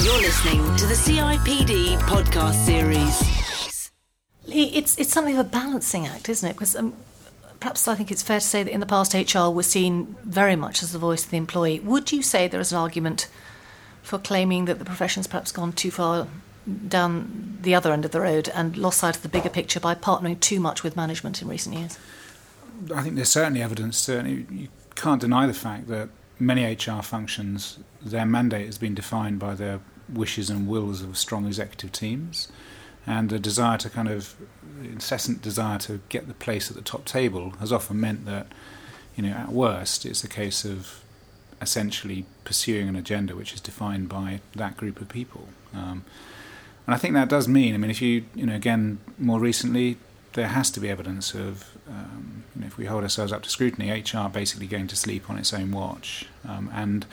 You're 0.00 0.20
listening 0.20 0.74
to 0.76 0.86
the 0.86 0.94
CIPD 0.94 1.98
podcast 1.98 2.54
series. 2.64 3.90
It's 4.48 4.98
it's 4.98 5.12
something 5.12 5.38
of 5.38 5.46
a 5.46 5.48
balancing 5.48 6.06
act, 6.06 6.30
isn't 6.30 6.48
it? 6.48 6.54
Because 6.54 6.74
um, 6.74 6.94
perhaps 7.60 7.86
I 7.86 7.94
think 7.94 8.10
it's 8.10 8.22
fair 8.22 8.40
to 8.40 8.44
say 8.44 8.62
that 8.62 8.72
in 8.72 8.80
the 8.80 8.86
past 8.86 9.12
HR 9.12 9.50
was 9.50 9.66
seen 9.66 10.16
very 10.24 10.56
much 10.56 10.82
as 10.82 10.92
the 10.92 10.98
voice 10.98 11.24
of 11.24 11.30
the 11.30 11.36
employee. 11.36 11.78
Would 11.80 12.10
you 12.10 12.22
say 12.22 12.48
there 12.48 12.60
is 12.60 12.72
an 12.72 12.78
argument 12.78 13.28
for 14.02 14.18
claiming 14.18 14.64
that 14.64 14.78
the 14.78 14.84
profession's 14.84 15.26
perhaps 15.26 15.52
gone 15.52 15.72
too 15.72 15.90
far 15.90 16.26
down 16.88 17.58
the 17.60 17.74
other 17.74 17.92
end 17.92 18.06
of 18.06 18.12
the 18.12 18.20
road 18.22 18.48
and 18.54 18.78
lost 18.78 19.00
sight 19.00 19.16
of 19.16 19.22
the 19.22 19.28
bigger 19.28 19.50
picture 19.50 19.78
by 19.78 19.94
partnering 19.94 20.40
too 20.40 20.58
much 20.58 20.82
with 20.82 20.96
management 20.96 21.42
in 21.42 21.48
recent 21.48 21.76
years? 21.76 21.98
I 22.92 23.02
think 23.02 23.16
there's 23.16 23.28
certainly 23.28 23.62
evidence. 23.62 23.98
Certainly, 23.98 24.46
you 24.50 24.68
can't 24.94 25.20
deny 25.20 25.46
the 25.46 25.54
fact 25.54 25.88
that 25.88 26.08
many 26.42 26.64
HR 26.64 27.02
functions, 27.02 27.78
their 28.04 28.26
mandate 28.26 28.66
has 28.66 28.78
been 28.78 28.94
defined 28.94 29.38
by 29.38 29.54
their 29.54 29.80
wishes 30.12 30.50
and 30.50 30.68
wills 30.68 31.02
of 31.02 31.16
strong 31.16 31.46
executive 31.46 31.92
teams 31.92 32.48
and 33.06 33.32
a 33.32 33.38
desire 33.38 33.78
to 33.78 33.90
kind 33.90 34.08
of 34.08 34.34
incessant 34.82 35.42
desire 35.42 35.78
to 35.78 36.00
get 36.08 36.28
the 36.28 36.34
place 36.34 36.70
at 36.70 36.76
the 36.76 36.82
top 36.82 37.04
table 37.04 37.50
has 37.60 37.72
often 37.72 38.00
meant 38.00 38.24
that 38.26 38.46
you 39.16 39.22
know 39.22 39.30
at 39.30 39.48
worst 39.48 40.04
it's 40.04 40.22
a 40.22 40.28
case 40.28 40.64
of 40.64 41.02
essentially 41.60 42.24
pursuing 42.44 42.88
an 42.88 42.96
agenda 42.96 43.34
which 43.36 43.52
is 43.52 43.60
defined 43.60 44.08
by 44.08 44.40
that 44.56 44.76
group 44.76 45.00
of 45.00 45.08
people. 45.08 45.48
Um, 45.72 46.04
and 46.86 46.94
I 46.94 46.98
think 46.98 47.14
that 47.14 47.28
does 47.28 47.46
mean 47.46 47.74
I 47.74 47.78
mean 47.78 47.90
if 47.90 48.02
you 48.02 48.24
you 48.34 48.46
know 48.46 48.56
again 48.56 48.98
more 49.18 49.40
recently 49.40 49.98
there 50.34 50.48
has 50.48 50.70
to 50.70 50.80
be 50.80 50.88
evidence 50.88 51.34
of 51.34 51.76
um, 51.88 52.44
you 52.54 52.62
know, 52.62 52.66
if 52.66 52.76
we 52.78 52.86
hold 52.86 53.02
ourselves 53.02 53.32
up 53.32 53.42
to 53.42 53.50
scrutiny 53.50 53.90
HR 53.90 54.28
basically 54.28 54.66
going 54.66 54.86
to 54.88 54.96
sleep 54.96 55.28
on 55.28 55.38
its 55.38 55.52
own 55.52 55.70
watch 55.72 56.26
um, 56.48 56.70
and 56.72 57.06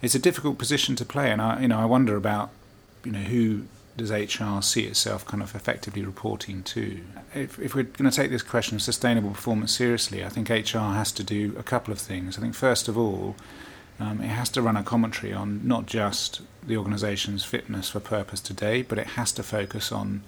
it's 0.00 0.14
a 0.14 0.18
difficult 0.18 0.58
position 0.58 0.96
to 0.96 1.04
play 1.04 1.30
and 1.30 1.40
I 1.40 1.60
you 1.60 1.68
know 1.68 1.78
I 1.78 1.84
wonder 1.84 2.16
about 2.16 2.50
you 3.04 3.12
know 3.12 3.20
who 3.20 3.64
does 3.96 4.10
HR 4.10 4.62
see 4.62 4.84
itself 4.84 5.24
kind 5.26 5.42
of 5.42 5.54
effectively 5.54 6.02
reporting 6.04 6.62
to? 6.62 7.00
If, 7.34 7.58
if 7.58 7.74
we're 7.74 7.84
going 7.84 8.10
to 8.10 8.16
take 8.16 8.30
this 8.30 8.42
question 8.42 8.76
of 8.76 8.82
sustainable 8.82 9.30
performance 9.30 9.74
seriously, 9.74 10.24
I 10.24 10.28
think 10.28 10.48
HR 10.48 10.78
has 10.78 11.12
to 11.12 11.22
do 11.22 11.54
a 11.58 11.62
couple 11.62 11.92
of 11.92 11.98
things. 11.98 12.38
I 12.38 12.40
think, 12.40 12.54
first 12.54 12.88
of 12.88 12.96
all, 12.96 13.36
um, 14.00 14.20
it 14.20 14.28
has 14.28 14.48
to 14.50 14.62
run 14.62 14.76
a 14.76 14.82
commentary 14.82 15.32
on 15.32 15.66
not 15.66 15.86
just 15.86 16.40
the 16.66 16.76
organisation's 16.76 17.44
fitness 17.44 17.90
for 17.90 18.00
purpose 18.00 18.40
today, 18.40 18.82
but 18.82 18.98
it 18.98 19.08
has 19.08 19.30
to 19.32 19.42
focus 19.42 19.92
on 19.92 20.22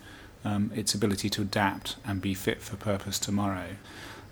um, 0.44 0.70
its 0.74 0.94
ability 0.94 1.30
to 1.30 1.42
adapt 1.42 1.96
and 2.06 2.20
be 2.20 2.34
fit 2.34 2.60
for 2.60 2.76
purpose 2.76 3.18
tomorrow. 3.18 3.76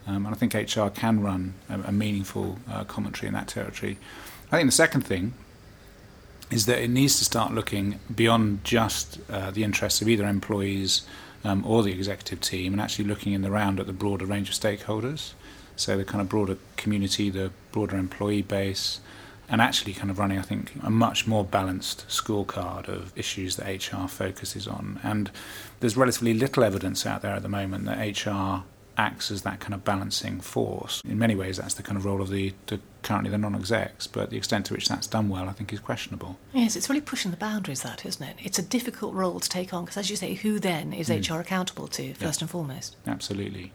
Um, 0.06 0.26
and 0.26 0.34
I 0.34 0.38
think 0.38 0.54
HR 0.54 0.88
can 0.88 1.20
run 1.22 1.54
a, 1.68 1.80
a 1.80 1.92
meaningful 1.92 2.58
uh, 2.70 2.84
commentary 2.84 3.28
in 3.28 3.34
that 3.34 3.48
territory. 3.48 3.98
I 4.50 4.56
think 4.56 4.68
the 4.68 4.72
second 4.72 5.02
thing 5.02 5.34
is 6.50 6.66
that 6.66 6.82
it 6.82 6.88
needs 6.90 7.18
to 7.18 7.24
start 7.24 7.52
looking 7.52 7.98
beyond 8.14 8.62
just 8.64 9.18
uh, 9.30 9.50
the 9.50 9.64
interests 9.64 10.02
of 10.02 10.08
either 10.08 10.26
employees 10.26 11.02
um, 11.44 11.64
or 11.64 11.82
the 11.82 11.92
executive 11.92 12.40
team 12.40 12.72
and 12.72 12.80
actually 12.80 13.06
looking 13.06 13.32
in 13.32 13.42
the 13.42 13.50
round 13.50 13.80
at 13.80 13.86
the 13.86 13.92
broader 13.92 14.26
range 14.26 14.50
of 14.50 14.54
stakeholders. 14.54 15.32
So 15.76 15.96
the 15.96 16.04
kind 16.04 16.20
of 16.20 16.28
broader 16.28 16.58
community, 16.76 17.30
the 17.30 17.50
broader 17.72 17.96
employee 17.96 18.42
base, 18.42 19.00
and 19.48 19.60
actually 19.60 19.92
kind 19.92 20.10
of 20.10 20.18
running, 20.18 20.38
I 20.38 20.42
think, 20.42 20.72
a 20.82 20.90
much 20.90 21.26
more 21.26 21.44
balanced 21.44 22.06
scorecard 22.08 22.88
of 22.88 23.12
issues 23.16 23.56
that 23.56 23.66
HR 23.66 24.06
focuses 24.08 24.66
on. 24.66 25.00
And 25.02 25.30
there's 25.80 25.96
relatively 25.96 26.34
little 26.34 26.64
evidence 26.64 27.04
out 27.04 27.22
there 27.22 27.34
at 27.34 27.42
the 27.42 27.48
moment 27.48 27.84
that 27.84 28.26
HR 28.26 28.64
acts 28.96 29.30
as 29.30 29.42
that 29.42 29.60
kind 29.60 29.74
of 29.74 29.84
balancing 29.84 30.40
force. 30.40 31.02
In 31.04 31.18
many 31.18 31.34
ways, 31.34 31.56
that's 31.56 31.74
the 31.74 31.82
kind 31.82 31.96
of 31.96 32.04
role 32.04 32.20
of 32.20 32.30
the, 32.30 32.52
the 32.66 32.80
currently 33.02 33.30
the 33.30 33.38
non-execs, 33.38 34.06
but 34.06 34.30
the 34.30 34.36
extent 34.36 34.66
to 34.66 34.74
which 34.74 34.88
that's 34.88 35.06
done 35.06 35.28
well, 35.28 35.48
I 35.48 35.52
think, 35.52 35.72
is 35.72 35.80
questionable. 35.80 36.38
Yes, 36.52 36.76
it's 36.76 36.88
really 36.88 37.00
pushing 37.00 37.30
the 37.30 37.36
boundaries, 37.36 37.82
that 37.82 38.04
isn't 38.04 38.24
it? 38.24 38.36
It's 38.42 38.58
a 38.58 38.62
difficult 38.62 39.14
role 39.14 39.40
to 39.40 39.48
take 39.48 39.72
on 39.74 39.84
because, 39.84 39.96
as 39.96 40.10
you 40.10 40.16
say, 40.16 40.34
who 40.34 40.58
then 40.58 40.92
is 40.92 41.08
mm. 41.08 41.28
HR 41.28 41.40
accountable 41.40 41.88
to 41.88 42.14
first 42.14 42.40
yeah. 42.40 42.44
and 42.44 42.50
foremost? 42.50 42.96
Absolutely. 43.06 43.72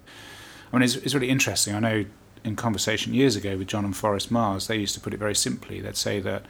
I 0.71 0.75
mean, 0.75 0.83
it's, 0.83 0.95
it's 0.95 1.13
really 1.13 1.29
interesting. 1.29 1.75
I 1.75 1.79
know 1.79 2.05
in 2.43 2.55
conversation 2.55 3.13
years 3.13 3.35
ago 3.35 3.57
with 3.57 3.67
John 3.67 3.85
and 3.85 3.95
Forrest 3.95 4.31
Mars, 4.31 4.67
they 4.67 4.77
used 4.77 4.93
to 4.95 4.99
put 4.99 5.13
it 5.13 5.17
very 5.17 5.35
simply. 5.35 5.81
They'd 5.81 5.95
say 5.95 6.19
that 6.21 6.43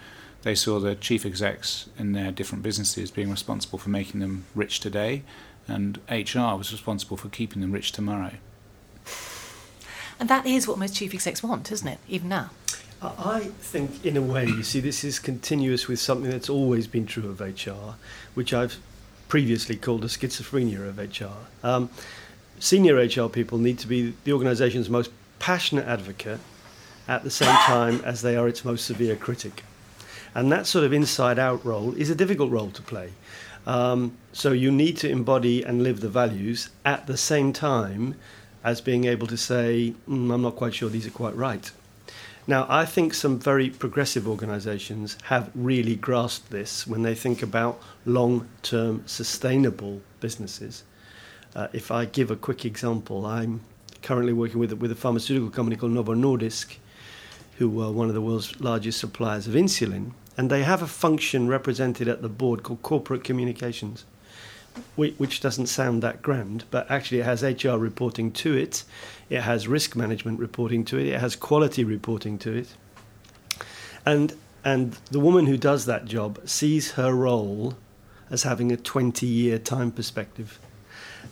they 0.44 0.56
saw 0.56 0.80
the 0.80 0.96
chief 0.96 1.26
execs 1.26 1.90
in 1.98 2.14
their 2.14 2.32
different 2.32 2.64
businesses 2.64 3.12
being 3.12 3.30
responsible 3.30 3.80
for 3.80 3.90
making 3.90 4.20
them 4.20 4.46
rich 4.56 4.80
today, 4.80 5.24
and 5.68 6.00
HR 6.10 6.56
was 6.56 6.72
responsible 6.72 7.18
for 7.18 7.30
keeping 7.30 7.62
them 7.62 7.72
rich 7.72 7.92
tomorrow. 7.92 8.34
And 10.20 10.30
that 10.30 10.46
is 10.46 10.68
what 10.68 10.78
most 10.78 10.96
chief 10.96 11.14
execs 11.14 11.44
want, 11.44 11.72
isn't 11.72 11.88
it, 11.88 12.00
even 12.08 12.30
now? 12.30 12.50
I 13.02 13.52
think, 13.60 14.04
in 14.04 14.18
a 14.18 14.22
way, 14.22 14.46
you 14.46 14.64
see, 14.64 14.80
this 14.80 15.04
is 15.04 15.20
continuous 15.20 15.88
with 15.88 16.00
something 16.00 16.32
that's 16.32 16.50
always 16.50 16.88
been 16.88 17.06
true 17.06 17.30
of 17.30 17.40
HR, 17.40 17.96
which 18.34 18.54
I've 18.54 18.78
previously 19.28 19.76
called 19.76 20.04
a 20.04 20.08
schizophrenia 20.08 20.88
of 20.88 20.98
HR. 20.98 21.66
Um, 21.66 21.90
senior 22.60 22.96
HR 22.96 23.30
people 23.30 23.60
need 23.60 23.78
to 23.80 23.88
be 23.88 24.14
the 24.24 24.34
organisation's 24.34 24.90
most 24.90 25.12
passionate 25.40 25.88
advocate 25.88 26.40
at 27.08 27.24
the 27.24 27.30
same 27.30 27.56
time 27.56 28.02
as 28.04 28.22
they 28.22 28.36
are 28.36 28.48
its 28.48 28.66
most 28.66 28.86
severe 28.86 29.16
critic. 29.16 29.64
And 30.36 30.52
that 30.52 30.68
sort 30.68 30.86
of 30.86 30.94
inside 30.94 31.40
out 31.40 31.64
role 31.66 31.94
is 31.96 32.10
a 32.10 32.16
difficult 32.16 32.52
role 32.52 32.70
to 32.72 32.82
play. 32.82 33.12
Um, 33.66 34.18
so 34.32 34.52
you 34.52 34.72
need 34.72 34.98
to 34.98 35.10
embody 35.10 35.64
and 35.64 35.84
live 35.84 36.00
the 36.00 36.10
values 36.10 36.70
at 36.86 37.08
the 37.08 37.18
same 37.18 37.52
time 37.54 38.16
as 38.64 38.82
being 38.82 39.06
able 39.06 39.28
to 39.28 39.38
say, 39.38 39.94
mm, 40.08 40.34
I'm 40.34 40.42
not 40.42 40.56
quite 40.56 40.74
sure 40.74 40.90
these 40.90 41.08
are 41.08 41.12
quite 41.12 41.36
right. 41.36 41.72
Now, 42.50 42.66
I 42.70 42.86
think 42.86 43.14
some 43.14 43.40
very 43.40 43.70
progressive 43.70 44.26
organizations 44.26 45.18
have 45.24 45.52
really 45.54 45.96
grasped 45.96 46.50
this 46.50 46.88
when 46.88 47.04
they 47.04 47.14
think 47.14 47.44
about 47.44 47.82
long 48.06 48.48
term 48.62 49.04
sustainable 49.06 50.02
businesses. 50.22 50.84
Uh, 51.54 51.68
if 51.74 51.92
I 51.92 52.06
give 52.06 52.32
a 52.32 52.38
quick 52.38 52.64
example, 52.64 53.26
I'm 53.26 53.62
currently 54.02 54.34
working 54.34 54.60
with, 54.60 54.74
with 54.74 54.92
a 54.92 54.96
pharmaceutical 54.96 55.50
company 55.50 55.76
called 55.76 55.92
Novo 55.92 56.14
Nordisk, 56.14 56.78
who 57.58 57.82
are 57.82 57.92
one 57.92 58.08
of 58.08 58.14
the 58.14 58.22
world's 58.22 58.60
largest 58.60 59.00
suppliers 59.00 59.48
of 59.48 59.54
insulin, 59.54 60.12
and 60.38 60.50
they 60.50 60.64
have 60.64 60.82
a 60.82 60.88
function 60.88 61.48
represented 61.48 62.08
at 62.08 62.22
the 62.22 62.30
board 62.30 62.64
called 62.64 62.82
corporate 62.82 63.24
communications 63.24 64.06
which 64.96 65.42
doesn't 65.42 65.68
sound 65.68 66.04
that 66.04 66.22
grand, 66.22 66.64
but 66.72 66.90
actually 66.90 67.20
it 67.20 67.26
has 67.26 67.44
HR 67.44 67.78
reporting 67.78 68.32
to 68.32 68.56
it, 68.56 68.84
it 69.30 69.42
has 69.42 69.68
risk 69.68 69.96
management 69.96 70.40
reporting 70.40 70.84
to 70.86 70.98
it, 70.98 71.08
it 71.08 71.20
has 71.20 71.36
quality 71.36 71.84
reporting 71.84 72.38
to 72.40 72.54
it. 72.54 72.68
And, 74.06 74.36
and 74.64 74.94
the 75.12 75.20
woman 75.20 75.46
who 75.46 75.58
does 75.58 75.86
that 75.86 76.06
job 76.06 76.40
sees 76.48 76.92
her 76.92 77.14
role 77.14 77.76
as 78.30 78.44
having 78.44 78.72
a 78.72 78.78
20 78.78 79.26
year 79.26 79.60
time 79.60 79.92
perspective. 79.92 80.60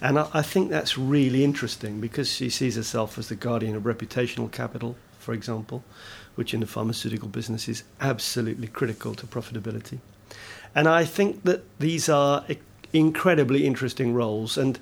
And 0.01 0.19
I, 0.19 0.27
I 0.33 0.41
think 0.41 0.69
that's 0.69 0.97
really 0.97 1.43
interesting 1.43 2.01
because 2.01 2.31
she 2.31 2.49
sees 2.49 2.75
herself 2.75 3.17
as 3.17 3.29
the 3.29 3.35
guardian 3.35 3.75
of 3.75 3.83
reputational 3.83 4.51
capital, 4.51 4.95
for 5.19 5.33
example, 5.33 5.83
which 6.35 6.53
in 6.53 6.59
the 6.59 6.67
pharmaceutical 6.67 7.27
business 7.27 7.67
is 7.67 7.83
absolutely 8.01 8.67
critical 8.67 9.15
to 9.15 9.25
profitability. 9.25 9.99
And 10.73 10.87
I 10.87 11.05
think 11.05 11.43
that 11.43 11.63
these 11.79 12.09
are 12.09 12.45
incredibly 12.91 13.65
interesting 13.65 14.13
roles. 14.13 14.57
And 14.57 14.79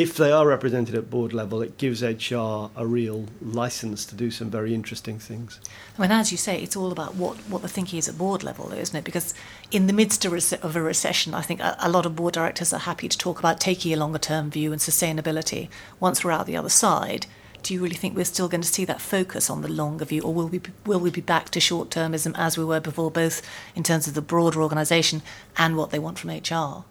if 0.00 0.16
they 0.16 0.30
are 0.30 0.46
represented 0.46 0.94
at 0.94 1.10
board 1.10 1.32
level, 1.32 1.60
it 1.60 1.76
gives 1.76 2.04
HR 2.04 2.70
a 2.76 2.86
real 2.86 3.26
license 3.42 4.06
to 4.06 4.14
do 4.14 4.30
some 4.30 4.48
very 4.48 4.72
interesting 4.72 5.18
things. 5.18 5.60
I 5.98 6.02
mean, 6.02 6.12
as 6.12 6.30
you 6.30 6.38
say, 6.38 6.62
it's 6.62 6.76
all 6.76 6.92
about 6.92 7.16
what, 7.16 7.36
what 7.48 7.62
the 7.62 7.68
thinking 7.68 7.98
is 7.98 8.08
at 8.08 8.16
board 8.16 8.44
level, 8.44 8.72
isn't 8.72 8.94
it? 8.94 9.02
Because 9.02 9.34
in 9.72 9.88
the 9.88 9.92
midst 9.92 10.24
of 10.24 10.76
a 10.76 10.80
recession, 10.80 11.34
I 11.34 11.42
think 11.42 11.58
a, 11.58 11.76
a 11.80 11.88
lot 11.88 12.06
of 12.06 12.14
board 12.14 12.34
directors 12.34 12.72
are 12.72 12.78
happy 12.78 13.08
to 13.08 13.18
talk 13.18 13.40
about 13.40 13.58
taking 13.58 13.92
a 13.92 13.96
longer 13.96 14.20
term 14.20 14.52
view 14.52 14.70
and 14.70 14.80
sustainability. 14.80 15.68
Once 15.98 16.22
we're 16.22 16.30
out 16.30 16.46
the 16.46 16.56
other 16.56 16.68
side, 16.68 17.26
do 17.64 17.74
you 17.74 17.82
really 17.82 17.96
think 17.96 18.14
we're 18.14 18.24
still 18.24 18.48
going 18.48 18.60
to 18.60 18.68
see 18.68 18.84
that 18.84 19.00
focus 19.00 19.50
on 19.50 19.62
the 19.62 19.68
longer 19.68 20.04
view, 20.04 20.22
or 20.22 20.32
will 20.32 20.46
we 20.46 20.58
be, 20.58 20.70
will 20.86 21.00
we 21.00 21.10
be 21.10 21.20
back 21.20 21.50
to 21.50 21.60
short 21.60 21.90
termism 21.90 22.34
as 22.38 22.56
we 22.56 22.64
were 22.64 22.78
before, 22.78 23.10
both 23.10 23.42
in 23.74 23.82
terms 23.82 24.06
of 24.06 24.14
the 24.14 24.22
broader 24.22 24.62
organisation 24.62 25.22
and 25.56 25.76
what 25.76 25.90
they 25.90 25.98
want 25.98 26.20
from 26.20 26.30
HR? 26.30 26.84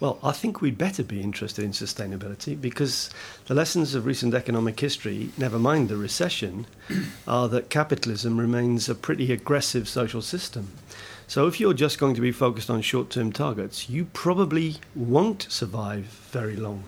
Well, 0.00 0.18
I 0.22 0.32
think 0.32 0.60
we'd 0.60 0.76
better 0.76 1.04
be 1.04 1.22
interested 1.22 1.64
in 1.64 1.70
sustainability 1.70 2.60
because 2.60 3.10
the 3.46 3.54
lessons 3.54 3.94
of 3.94 4.06
recent 4.06 4.34
economic 4.34 4.78
history, 4.78 5.30
never 5.38 5.58
mind 5.58 5.88
the 5.88 5.96
recession, 5.96 6.66
are 7.28 7.48
that 7.48 7.70
capitalism 7.70 8.38
remains 8.38 8.88
a 8.88 8.94
pretty 8.94 9.32
aggressive 9.32 9.88
social 9.88 10.20
system. 10.20 10.72
So 11.26 11.46
if 11.46 11.58
you're 11.58 11.74
just 11.74 11.98
going 11.98 12.14
to 12.16 12.20
be 12.20 12.32
focused 12.32 12.70
on 12.70 12.82
short 12.82 13.08
term 13.10 13.32
targets, 13.32 13.88
you 13.88 14.06
probably 14.06 14.76
won't 14.94 15.46
survive 15.48 16.04
very 16.04 16.56
long. 16.56 16.84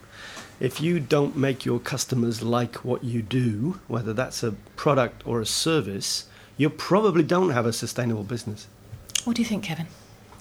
If 0.58 0.80
you 0.80 1.00
don't 1.00 1.36
make 1.36 1.64
your 1.64 1.78
customers 1.78 2.42
like 2.42 2.84
what 2.84 3.04
you 3.04 3.22
do, 3.22 3.80
whether 3.88 4.12
that's 4.12 4.42
a 4.42 4.52
product 4.74 5.26
or 5.26 5.40
a 5.40 5.46
service, 5.46 6.26
you 6.56 6.70
probably 6.70 7.22
don't 7.22 7.50
have 7.50 7.66
a 7.66 7.72
sustainable 7.72 8.24
business. 8.24 8.66
What 9.24 9.36
do 9.36 9.42
you 9.42 9.48
think, 9.48 9.64
Kevin? 9.64 9.86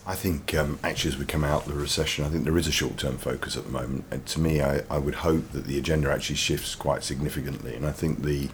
I 0.08 0.14
think 0.14 0.54
um, 0.54 0.78
actually, 0.84 1.14
as 1.14 1.18
we 1.18 1.26
come 1.26 1.44
out 1.44 1.66
of 1.66 1.74
the 1.74 1.80
recession, 1.80 2.26
I 2.26 2.30
think 2.30 2.44
there 2.44 2.58
is 2.58 2.68
a 2.68 2.72
short 2.72 2.98
term 2.98 3.18
focus 3.18 3.58
at 3.58 3.64
the 3.64 3.72
moment. 3.72 4.06
And 4.12 4.26
to 4.28 4.40
me, 4.40 4.62
I, 4.62 4.84
I 4.90 5.00
would 5.00 5.16
hope 5.16 5.52
that 5.52 5.66
the 5.66 5.80
agenda 5.80 6.12
actually 6.12 6.36
shifts 6.36 6.76
quite 6.76 7.04
significantly. 7.04 7.76
And 7.76 7.86
I 7.86 7.92
think 7.92 8.22
the 8.22 8.50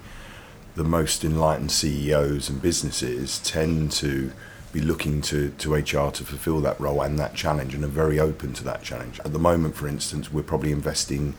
the 0.75 0.84
most 0.86 1.25
enlightened 1.25 1.72
CEOs 1.72 2.50
and 2.50 2.62
businesses 2.62 3.39
tend 3.39 3.91
to 3.91 4.31
be 4.72 4.79
looking 4.79 5.22
to, 5.22 5.50
to 5.50 5.74
HR 5.74 6.12
to 6.12 6.24
fulfill 6.24 6.62
that 6.62 6.79
role 6.79 7.01
and 7.01 7.20
that 7.20 7.36
challenge 7.36 7.75
and 7.75 7.84
are 7.84 7.88
very 7.88 8.20
open 8.20 8.53
to 8.53 8.63
that 8.63 8.81
challenge. 8.81 9.20
At 9.25 9.34
the 9.34 9.39
moment, 9.39 9.75
for 9.75 9.88
instance, 9.88 10.31
we're 10.31 10.43
probably 10.43 10.72
investing 10.72 11.36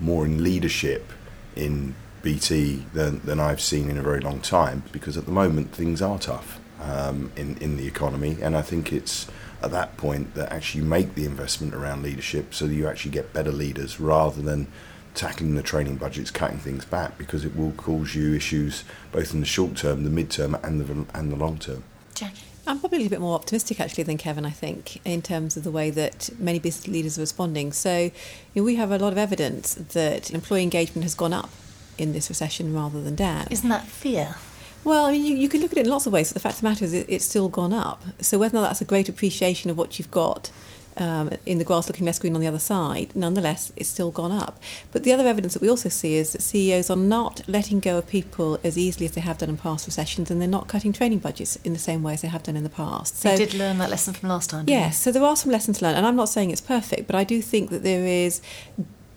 more 0.00 0.24
in 0.24 0.42
leadership 0.42 1.12
in 1.54 1.94
BT 2.22 2.84
than, 2.92 3.20
than 3.20 3.38
I've 3.38 3.60
seen 3.60 3.88
in 3.88 3.98
a 3.98 4.02
very 4.02 4.20
long 4.20 4.40
time 4.40 4.82
because 4.90 5.16
at 5.16 5.26
the 5.26 5.32
moment 5.32 5.72
things 5.72 6.02
are 6.02 6.18
tough 6.18 6.58
um, 6.80 7.30
in, 7.36 7.56
in 7.58 7.76
the 7.76 7.86
economy. 7.86 8.38
And 8.42 8.56
I 8.56 8.62
think 8.62 8.92
it's 8.92 9.28
at 9.64 9.70
that 9.70 9.96
point 9.96 10.34
that 10.34 10.52
actually 10.52 10.82
you 10.82 10.88
make 10.88 11.14
the 11.14 11.24
investment 11.24 11.74
around 11.74 12.02
leadership 12.02 12.54
so 12.54 12.66
that 12.66 12.74
you 12.74 12.86
actually 12.86 13.10
get 13.10 13.32
better 13.32 13.52
leaders 13.52 14.00
rather 14.00 14.42
than 14.42 14.66
tackling 15.14 15.54
the 15.54 15.62
training 15.62 15.96
budgets, 15.96 16.30
cutting 16.30 16.58
things 16.58 16.84
back 16.84 17.18
because 17.18 17.44
it 17.44 17.56
will 17.56 17.72
cause 17.72 18.14
you 18.14 18.34
issues 18.34 18.84
both 19.10 19.34
in 19.34 19.40
the 19.40 19.46
short 19.46 19.76
term, 19.76 20.04
the 20.04 20.10
mid 20.10 20.30
term, 20.30 20.54
and 20.62 20.80
the 20.80 21.18
and 21.18 21.30
the 21.30 21.36
long 21.36 21.58
term. 21.58 21.84
Jackie. 22.14 22.46
I'm 22.64 22.78
probably 22.78 22.98
a 22.98 23.00
little 23.00 23.16
bit 23.16 23.20
more 23.20 23.34
optimistic 23.34 23.80
actually 23.80 24.04
than 24.04 24.18
Kevin, 24.18 24.46
I 24.46 24.50
think, 24.50 25.04
in 25.04 25.20
terms 25.20 25.56
of 25.56 25.64
the 25.64 25.72
way 25.72 25.90
that 25.90 26.30
many 26.38 26.60
business 26.60 26.86
leaders 26.86 27.18
are 27.18 27.22
responding. 27.22 27.72
So 27.72 28.02
you 28.02 28.12
know, 28.54 28.62
we 28.62 28.76
have 28.76 28.92
a 28.92 28.98
lot 28.98 29.12
of 29.12 29.18
evidence 29.18 29.74
that 29.74 30.30
employee 30.30 30.62
engagement 30.62 31.02
has 31.02 31.14
gone 31.14 31.32
up 31.32 31.50
in 31.98 32.12
this 32.12 32.28
recession 32.28 32.72
rather 32.72 33.02
than 33.02 33.16
down. 33.16 33.48
Isn't 33.50 33.68
that 33.68 33.86
fear? 33.86 34.36
Well, 34.84 35.06
I 35.06 35.12
mean, 35.12 35.24
you, 35.24 35.36
you 35.36 35.48
can 35.48 35.60
look 35.60 35.72
at 35.72 35.78
it 35.78 35.86
in 35.86 35.90
lots 35.90 36.06
of 36.06 36.12
ways. 36.12 36.30
But 36.30 36.34
the 36.34 36.40
fact 36.40 36.56
of 36.56 36.62
the 36.62 36.68
matter 36.68 36.84
is, 36.84 36.92
it, 36.92 37.06
it's 37.08 37.24
still 37.24 37.48
gone 37.48 37.72
up. 37.72 38.02
So 38.20 38.38
whether 38.38 38.56
or 38.56 38.62
not 38.62 38.68
that's 38.68 38.80
a 38.80 38.84
great 38.84 39.08
appreciation 39.08 39.70
of 39.70 39.78
what 39.78 39.98
you've 39.98 40.10
got 40.10 40.50
um, 40.96 41.30
in 41.46 41.58
the 41.58 41.64
grass 41.64 41.88
looking 41.88 42.06
less 42.06 42.18
green 42.18 42.34
on 42.34 42.40
the 42.40 42.46
other 42.46 42.58
side, 42.58 43.14
nonetheless, 43.14 43.72
it's 43.76 43.88
still 43.88 44.10
gone 44.10 44.32
up. 44.32 44.60
But 44.90 45.04
the 45.04 45.12
other 45.12 45.26
evidence 45.26 45.54
that 45.54 45.62
we 45.62 45.68
also 45.68 45.88
see 45.88 46.16
is 46.16 46.32
that 46.32 46.42
CEOs 46.42 46.90
are 46.90 46.96
not 46.96 47.42
letting 47.48 47.80
go 47.80 47.98
of 47.98 48.08
people 48.08 48.58
as 48.62 48.76
easily 48.76 49.06
as 49.06 49.12
they 49.12 49.20
have 49.20 49.38
done 49.38 49.48
in 49.48 49.56
past 49.56 49.86
recessions, 49.86 50.30
and 50.30 50.40
they're 50.40 50.48
not 50.48 50.68
cutting 50.68 50.92
training 50.92 51.20
budgets 51.20 51.56
in 51.56 51.72
the 51.72 51.78
same 51.78 52.02
way 52.02 52.14
as 52.14 52.22
they 52.22 52.28
have 52.28 52.42
done 52.42 52.56
in 52.56 52.64
the 52.64 52.70
past. 52.70 53.18
So, 53.18 53.36
did 53.36 53.54
learn 53.54 53.78
that 53.78 53.90
lesson 53.90 54.14
from 54.14 54.28
last 54.28 54.50
time. 54.50 54.66
Yes, 54.68 55.00
so 55.00 55.12
there 55.12 55.22
are 55.22 55.36
some 55.36 55.50
lessons 55.50 55.80
learned, 55.80 55.96
and 55.96 56.06
I'm 56.06 56.16
not 56.16 56.28
saying 56.28 56.50
it's 56.50 56.60
perfect, 56.60 57.06
but 57.06 57.16
I 57.16 57.24
do 57.24 57.40
think 57.40 57.70
that 57.70 57.82
there 57.82 58.04
is 58.06 58.42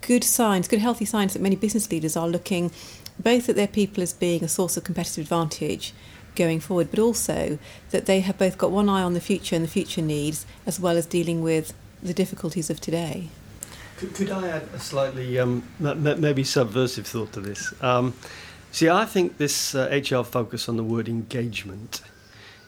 good 0.00 0.24
signs, 0.24 0.68
good 0.68 0.78
healthy 0.78 1.04
signs 1.04 1.32
that 1.32 1.42
many 1.42 1.56
business 1.56 1.90
leaders 1.90 2.16
are 2.16 2.28
looking 2.28 2.70
both 3.18 3.48
at 3.48 3.56
their 3.56 3.68
people 3.68 4.02
as 4.02 4.12
being 4.12 4.44
a 4.44 4.48
source 4.48 4.76
of 4.76 4.84
competitive 4.84 5.24
advantage 5.24 5.94
going 6.34 6.60
forward, 6.60 6.90
but 6.90 7.00
also 7.00 7.58
that 7.90 8.06
they 8.06 8.20
have 8.20 8.38
both 8.38 8.58
got 8.58 8.70
one 8.70 8.88
eye 8.88 9.02
on 9.02 9.14
the 9.14 9.20
future 9.20 9.56
and 9.56 9.64
the 9.64 9.68
future 9.68 10.02
needs, 10.02 10.46
as 10.66 10.78
well 10.78 10.96
as 10.96 11.06
dealing 11.06 11.42
with 11.42 11.74
the 12.02 12.14
difficulties 12.14 12.70
of 12.70 12.80
today. 12.80 13.28
Could, 13.96 14.14
could 14.14 14.30
I 14.30 14.48
add 14.48 14.68
a 14.74 14.78
slightly 14.78 15.38
um, 15.38 15.62
maybe 15.80 16.44
subversive 16.44 17.06
thought 17.06 17.32
to 17.32 17.40
this? 17.40 17.72
Um, 17.82 18.14
see, 18.70 18.90
I 18.90 19.06
think 19.06 19.38
this 19.38 19.74
uh, 19.74 19.88
HR 19.90 20.22
focus 20.22 20.68
on 20.68 20.76
the 20.76 20.84
word 20.84 21.08
engagement 21.08 22.02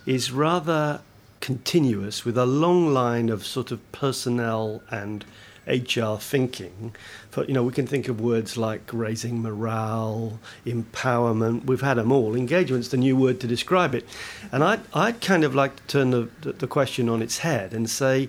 is 0.06 0.32
rather 0.32 1.02
continuous 1.40 2.24
with 2.24 2.36
a 2.38 2.46
long 2.46 2.92
line 2.92 3.28
of 3.28 3.46
sort 3.46 3.70
of 3.70 3.92
personnel 3.92 4.82
and 4.90 5.24
HR 5.68 6.18
thinking. 6.18 6.94
For, 7.30 7.44
you 7.44 7.52
know, 7.52 7.62
we 7.62 7.72
can 7.72 7.86
think 7.86 8.08
of 8.08 8.20
words 8.20 8.56
like 8.56 8.82
raising 8.92 9.42
morale, 9.42 10.40
empowerment. 10.64 11.64
We've 11.64 11.80
had 11.80 11.94
them 11.94 12.10
all. 12.10 12.34
Engagement's 12.34 12.88
the 12.88 12.96
new 12.96 13.16
word 13.16 13.40
to 13.40 13.46
describe 13.46 13.94
it. 13.94 14.06
And 14.50 14.64
I'd, 14.64 14.80
I'd 14.94 15.20
kind 15.20 15.44
of 15.44 15.54
like 15.54 15.76
to 15.76 15.82
turn 15.86 16.10
the, 16.10 16.28
the 16.40 16.66
question 16.66 17.08
on 17.08 17.22
its 17.22 17.38
head 17.38 17.72
and 17.72 17.88
say 17.88 18.28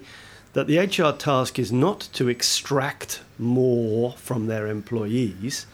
that 0.54 0.68
the 0.68 0.80
HR 0.80 1.16
task 1.16 1.60
is 1.60 1.72
not 1.72 2.10
to 2.14 2.28
extract 2.28 3.22
more 3.38 4.14
from 4.14 4.48
their 4.48 4.68
employees, 4.68 5.66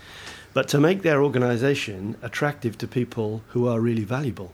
but 0.53 0.67
to 0.69 0.79
make 0.79 1.01
their 1.01 1.23
organization 1.23 2.15
attractive 2.21 2.77
to 2.77 2.87
people 2.87 3.41
who 3.49 3.67
are 3.67 3.79
really 3.79 4.03
valuable. 4.03 4.53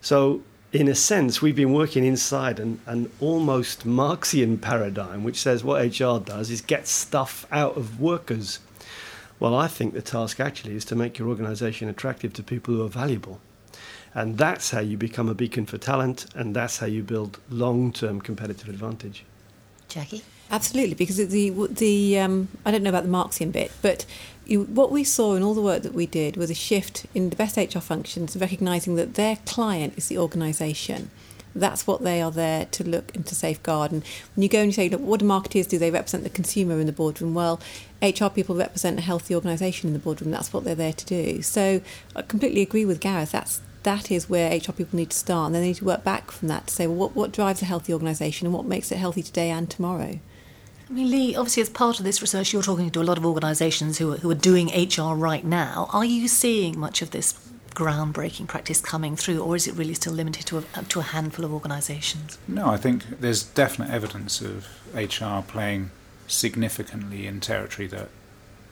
So 0.00 0.42
in 0.72 0.88
a 0.88 0.94
sense, 0.94 1.42
we've 1.42 1.56
been 1.56 1.72
working 1.72 2.04
inside 2.04 2.58
an, 2.58 2.80
an 2.86 3.10
almost 3.20 3.84
Marxian 3.84 4.56
paradigm, 4.58 5.22
which 5.22 5.40
says 5.40 5.62
what 5.62 5.84
HR 5.84 6.18
does 6.18 6.50
is 6.50 6.62
get 6.62 6.88
stuff 6.88 7.46
out 7.52 7.76
of 7.76 8.00
workers. 8.00 8.58
Well, 9.38 9.54
I 9.54 9.68
think 9.68 9.92
the 9.92 10.00
task 10.00 10.40
actually 10.40 10.74
is 10.74 10.84
to 10.86 10.96
make 10.96 11.18
your 11.18 11.28
organisation 11.28 11.88
attractive 11.88 12.32
to 12.34 12.42
people 12.42 12.74
who 12.74 12.84
are 12.84 12.88
valuable. 12.88 13.40
And 14.14 14.38
that's 14.38 14.70
how 14.70 14.80
you 14.80 14.96
become 14.96 15.28
a 15.28 15.34
beacon 15.34 15.66
for 15.66 15.78
talent, 15.78 16.26
and 16.34 16.56
that's 16.56 16.78
how 16.78 16.86
you 16.86 17.02
build 17.02 17.38
long 17.50 17.92
term 17.92 18.20
competitive 18.20 18.68
advantage. 18.68 19.24
Jackie? 19.88 20.22
Absolutely, 20.52 20.94
because 20.94 21.16
the 21.16 21.50
the 21.70 22.18
um, 22.18 22.48
I 22.66 22.70
don't 22.70 22.82
know 22.82 22.90
about 22.90 23.04
the 23.04 23.08
Marxian 23.08 23.50
bit, 23.50 23.72
but 23.80 24.04
you, 24.44 24.64
what 24.64 24.90
we 24.90 25.02
saw 25.02 25.34
in 25.34 25.42
all 25.42 25.54
the 25.54 25.62
work 25.62 25.82
that 25.82 25.94
we 25.94 26.04
did 26.04 26.36
was 26.36 26.50
a 26.50 26.54
shift 26.54 27.06
in 27.14 27.30
the 27.30 27.36
best 27.36 27.56
HR 27.56 27.78
functions, 27.78 28.36
recognizing 28.36 28.96
that 28.96 29.14
their 29.14 29.36
client 29.46 29.94
is 29.96 30.08
the 30.08 30.18
organisation. 30.18 31.10
That's 31.54 31.86
what 31.86 32.02
they 32.02 32.20
are 32.20 32.30
there 32.30 32.66
to 32.66 32.84
look 32.84 33.14
and 33.14 33.26
to 33.26 33.34
safeguard. 33.34 33.92
And 33.92 34.02
when 34.34 34.42
you 34.42 34.48
go 34.50 34.58
and 34.58 34.66
you 34.66 34.72
say, 34.72 34.88
look, 34.90 35.00
what 35.00 35.20
do 35.20 35.26
marketers 35.26 35.66
do? 35.66 35.78
They 35.78 35.90
represent 35.90 36.22
the 36.22 36.30
consumer 36.30 36.78
in 36.80 36.86
the 36.86 36.92
boardroom. 36.92 37.34
Well, 37.34 37.60
HR 38.02 38.28
people 38.28 38.54
represent 38.54 38.98
a 38.98 39.02
healthy 39.02 39.34
organisation 39.34 39.88
in 39.88 39.94
the 39.94 39.98
boardroom. 39.98 40.30
That's 40.30 40.52
what 40.52 40.64
they're 40.64 40.74
there 40.74 40.94
to 40.94 41.06
do. 41.06 41.40
So 41.42 41.80
I 42.14 42.22
completely 42.22 42.60
agree 42.60 42.84
with 42.84 43.00
Gareth. 43.00 43.32
That's 43.32 43.62
that 43.84 44.10
is 44.10 44.28
where 44.28 44.54
HR 44.54 44.72
people 44.72 44.96
need 44.96 45.10
to 45.10 45.16
start, 45.16 45.46
and 45.46 45.54
they 45.54 45.60
need 45.60 45.76
to 45.76 45.84
work 45.84 46.04
back 46.04 46.30
from 46.30 46.48
that 46.48 46.68
to 46.68 46.74
say, 46.74 46.86
well, 46.86 46.96
what, 46.96 47.16
what 47.16 47.32
drives 47.32 47.62
a 47.62 47.64
healthy 47.64 47.92
organisation 47.92 48.46
and 48.46 48.54
what 48.54 48.64
makes 48.64 48.92
it 48.92 48.98
healthy 48.98 49.22
today 49.22 49.50
and 49.50 49.68
tomorrow. 49.68 50.20
I 50.88 50.92
mean, 50.92 51.10
Lee, 51.10 51.36
obviously, 51.36 51.62
as 51.62 51.70
part 51.70 51.98
of 51.98 52.04
this 52.04 52.20
research, 52.20 52.52
you're 52.52 52.62
talking 52.62 52.90
to 52.90 53.00
a 53.00 53.04
lot 53.04 53.18
of 53.18 53.24
organisations 53.24 53.98
who 53.98 54.12
are, 54.12 54.16
who 54.18 54.30
are 54.30 54.34
doing 54.34 54.68
HR 54.68 55.14
right 55.14 55.44
now. 55.44 55.88
Are 55.92 56.04
you 56.04 56.28
seeing 56.28 56.78
much 56.78 57.02
of 57.02 57.10
this 57.10 57.34
groundbreaking 57.70 58.46
practice 58.48 58.80
coming 58.80 59.16
through, 59.16 59.42
or 59.42 59.56
is 59.56 59.66
it 59.66 59.74
really 59.74 59.94
still 59.94 60.12
limited 60.12 60.46
to 60.46 60.58
a, 60.58 60.62
to 60.88 61.00
a 61.00 61.02
handful 61.02 61.44
of 61.44 61.52
organisations? 61.52 62.38
No, 62.46 62.68
I 62.68 62.76
think 62.76 63.20
there's 63.20 63.42
definite 63.42 63.90
evidence 63.90 64.40
of 64.40 64.68
HR 64.94 65.42
playing 65.46 65.90
significantly 66.26 67.26
in 67.26 67.40
territory 67.40 67.86
that 67.88 68.08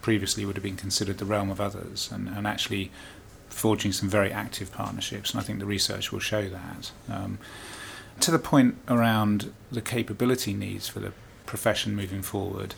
previously 0.02 0.44
would 0.44 0.56
have 0.56 0.62
been 0.62 0.76
considered 0.76 1.18
the 1.18 1.24
realm 1.24 1.50
of 1.50 1.60
others, 1.60 2.10
and, 2.12 2.28
and 2.28 2.46
actually 2.46 2.90
forging 3.48 3.92
some 3.92 4.08
very 4.08 4.32
active 4.32 4.72
partnerships. 4.72 5.32
And 5.32 5.40
I 5.40 5.44
think 5.44 5.58
the 5.58 5.66
research 5.66 6.12
will 6.12 6.20
show 6.20 6.48
that. 6.48 6.92
Um, 7.08 7.38
to 8.20 8.30
the 8.30 8.38
point 8.38 8.76
around 8.88 9.52
the 9.72 9.80
capability 9.80 10.52
needs 10.52 10.88
for 10.88 11.00
the 11.00 11.12
profession 11.50 11.94
moving 11.94 12.22
forward. 12.22 12.74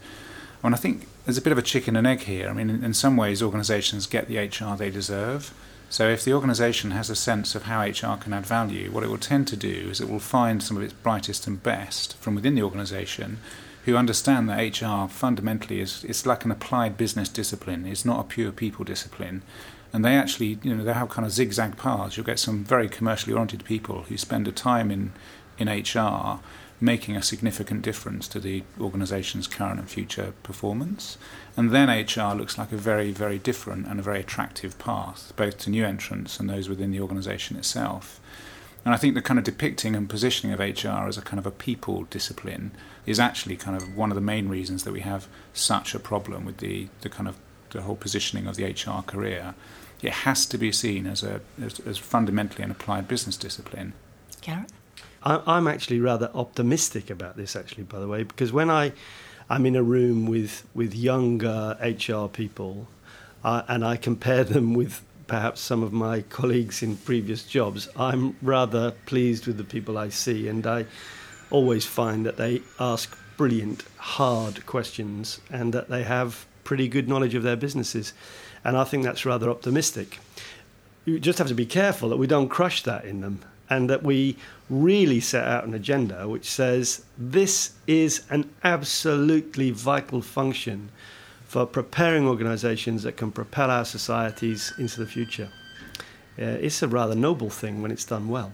And 0.65 0.75
I 0.75 0.79
think 0.79 1.07
there's 1.25 1.39
a 1.39 1.43
bit 1.43 1.53
of 1.53 1.59
a 1.59 1.63
chicken 1.63 1.95
and 1.95 2.07
egg 2.07 2.23
here. 2.23 2.49
I 2.49 2.53
mean, 2.53 2.71
in, 2.71 2.85
in 2.85 2.95
some 2.95 3.17
ways, 3.17 3.43
organisations 3.43 4.07
get 4.07 4.29
the 4.29 4.39
HR 4.39 4.77
they 4.77 4.91
deserve. 4.91 5.53
So 5.91 6.09
if 6.09 6.25
the 6.25 6.33
organisation 6.33 6.93
has 6.93 7.11
a 7.11 7.15
sense 7.15 7.55
of 7.55 7.65
how 7.65 7.83
HR 7.83 8.17
can 8.17 8.33
add 8.33 8.47
value, 8.47 8.91
what 8.91 9.05
it 9.05 9.11
will 9.11 9.19
tend 9.19 9.47
to 9.49 9.57
do 9.57 9.89
is 9.91 10.01
it 10.01 10.09
will 10.09 10.19
find 10.19 10.63
some 10.63 10.77
of 10.77 10.83
its 10.83 10.95
brightest 10.95 11.47
and 11.47 11.63
best 11.63 12.17
from 12.17 12.35
within 12.35 12.55
the 12.55 12.63
organisation 12.63 13.39
who 13.85 13.97
understand 13.97 14.49
that 14.49 14.81
HR 14.81 15.09
fundamentally 15.09 15.81
is 15.81 16.05
it's 16.05 16.25
like 16.25 16.45
an 16.45 16.51
applied 16.51 16.97
business 16.97 17.29
discipline. 17.29 17.85
It's 17.85 18.05
not 18.05 18.21
a 18.21 18.29
pure 18.29 18.53
people 18.53 18.85
discipline. 18.85 19.43
And 19.93 20.03
they 20.05 20.17
actually, 20.17 20.59
you 20.63 20.75
know, 20.75 20.83
they 20.85 20.95
have 20.95 21.11
kind 21.11 21.27
of 21.27 21.33
zigzag 21.33 21.77
paths. 21.77 22.17
You'll 22.17 22.25
get 22.25 22.39
some 22.39 22.65
very 22.65 22.89
commercially 22.89 23.35
oriented 23.35 23.65
people 23.65 24.05
who 24.05 24.17
spend 24.17 24.49
a 24.49 24.53
time 24.53 24.91
in, 24.91 25.13
in 25.59 25.69
HR 25.69 26.41
making 26.83 27.16
a 27.16 27.23
significant 27.23 27.81
difference 27.81 28.27
to 28.27 28.40
the 28.40 28.64
organisation's 28.81 29.47
current 29.47 29.79
and 29.79 29.88
future 29.88 30.35
performance. 30.42 31.16
And 31.57 31.71
then 31.71 31.88
HR 31.88 32.35
looks 32.35 32.59
like 32.59 32.73
a 32.73 32.77
very, 32.77 33.12
very 33.12 33.38
different 33.38 33.87
and 33.87 34.01
a 34.01 34.03
very 34.03 34.21
attractive 34.21 34.79
path, 34.79 35.33
both 35.37 35.59
to 35.59 35.71
new 35.71 35.85
entrants 35.85 36.40
and 36.40 36.51
those 36.51 36.68
within 36.68 36.90
the 36.90 37.01
organisation 37.01 37.57
itself. 37.57 38.21
And 38.85 38.92
I 38.92 38.97
think 38.97 39.14
the 39.14 39.23
kind 39.23 39.38
of 39.38 39.45
depicting 39.45 39.95
and 39.95 40.11
positioning 40.11 40.53
of 40.53 40.59
HR 40.59 41.07
as 41.07 41.16
a 41.16 41.23
kind 41.23 41.38
of 41.38 41.47
a 41.47 41.53
people 41.53 42.03
discipline 42.05 42.73
is 43.07 43.21
actually 43.21 43.57
kind 43.57 43.77
of 43.77 43.97
one 43.97 44.11
of 44.11 44.16
the 44.16 44.21
main 44.21 44.49
reasons 44.49 44.83
that 44.83 44.92
we 44.92 45.01
have 45.01 45.29
such 45.53 45.95
a 45.95 46.01
problem 46.01 46.45
with 46.45 46.57
the, 46.57 46.88
the 47.03 47.09
kind 47.09 47.29
of 47.29 47.37
the 47.71 47.83
whole 47.83 47.97
positioning 47.97 48.49
of 48.49 48.57
the 48.57 48.64
HR 48.64 49.03
career. 49.03 49.55
It 50.03 50.12
has 50.12 50.47
to 50.47 50.59
be 50.59 50.73
seen 50.73 51.07
as 51.07 51.23
a 51.23 51.40
as, 51.62 51.79
as 51.81 51.97
fundamentally 51.97 52.64
an 52.64 52.73
applied 52.73 53.07
business 53.07 53.37
discipline. 53.37 53.92
Gareth? 55.25 55.43
I'm 55.47 55.67
actually 55.67 56.01
rather 56.01 56.31
optimistic 56.35 57.11
about 57.11 57.37
this, 57.37 57.57
actually, 57.57 57.85
by 57.85 58.01
the 58.01 58.09
way, 58.09 58.23
because 58.23 58.53
when 58.53 58.71
I, 58.71 58.93
I'm 59.49 59.67
in 59.67 59.77
a 59.77 59.83
room 59.83 60.27
with, 60.27 60.67
with 60.75 60.95
younger 60.95 61.77
HR 61.81 62.29
people 62.29 62.89
uh, 63.45 63.63
and 63.69 63.85
I 63.85 63.97
compare 63.97 64.45
them 64.45 64.75
with 64.75 65.03
perhaps 65.27 65.61
some 65.61 65.83
of 65.83 65.93
my 65.93 66.23
colleagues 66.23 66.83
in 66.83 66.97
previous 66.97 67.45
jobs, 67.45 67.89
I'm 67.97 68.37
rather 68.43 68.91
pleased 69.07 69.47
with 69.47 69.57
the 69.57 69.65
people 69.65 69.97
I 69.97 70.09
see, 70.09 70.49
and 70.49 70.67
I 70.67 70.87
always 71.51 71.85
find 71.85 72.27
that 72.27 72.37
they 72.37 72.63
ask 72.81 73.17
brilliant, 73.37 73.85
hard 73.97 74.67
questions 74.67 75.41
and 75.51 75.73
that 75.73 75.89
they 75.89 76.03
have 76.03 76.47
pretty 76.65 76.89
good 76.89 77.09
knowledge 77.09 77.35
of 77.35 77.43
their 77.43 77.57
businesses. 77.57 78.13
And 78.65 78.77
I 78.77 78.85
think 78.85 79.05
that's 79.05 79.27
rather 79.27 79.51
optimistic. 79.51 80.19
You 81.05 81.19
just 81.19 81.39
have 81.39 81.49
to 81.49 81.55
be 81.55 81.67
careful 81.67 82.09
that 82.11 82.17
we 82.17 82.27
don't 82.27 82.49
crush 82.49 82.83
that 82.85 83.05
in 83.05 83.21
them 83.21 83.41
and 83.77 83.89
that 83.89 84.03
we 84.03 84.37
really 84.69 85.21
set 85.21 85.47
out 85.47 85.65
an 85.65 85.75
agenda 85.75 86.29
which 86.29 86.49
says 86.49 87.05
this 87.19 87.73
is 87.87 88.25
an 88.31 88.51
absolutely 88.65 89.71
vital 89.71 90.21
function 90.21 90.91
for 91.45 91.67
preparing 91.67 92.27
organizations 92.27 93.03
that 93.03 93.17
can 93.17 93.31
propel 93.31 93.71
our 93.71 93.85
societies 93.85 94.73
into 94.79 94.99
the 94.99 95.07
future. 95.07 95.49
Uh, 96.39 96.45
it's 96.67 96.83
a 96.83 96.89
rather 96.89 97.15
noble 97.15 97.51
thing 97.51 97.83
when 97.83 97.91
it's 97.91 98.07
done 98.07 98.29
well. 98.29 98.53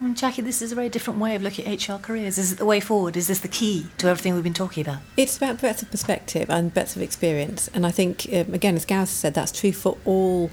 And 0.00 0.16
Jackie, 0.16 0.42
this 0.42 0.62
is 0.62 0.70
a 0.70 0.74
very 0.74 0.88
different 0.88 1.18
way 1.18 1.34
of 1.34 1.42
looking 1.42 1.66
at 1.66 1.88
HR 1.88 2.00
careers. 2.00 2.38
Is 2.38 2.52
it 2.52 2.58
the 2.58 2.64
way 2.64 2.78
forward? 2.78 3.16
Is 3.16 3.26
this 3.26 3.40
the 3.40 3.48
key 3.48 3.86
to 3.98 4.08
everything 4.08 4.34
we've 4.34 4.44
been 4.44 4.54
talking 4.54 4.84
about? 4.84 5.00
It's 5.16 5.36
about 5.36 5.58
breadth 5.58 5.82
of 5.82 5.90
perspective 5.90 6.48
and 6.48 6.72
breadth 6.72 6.94
of 6.94 7.02
experience. 7.02 7.68
And 7.74 7.84
I 7.84 7.90
think, 7.90 8.26
um, 8.32 8.54
again, 8.54 8.76
as 8.76 8.84
Gareth 8.84 9.08
said, 9.08 9.34
that's 9.34 9.52
true 9.52 9.72
for 9.72 9.96
all 10.04 10.50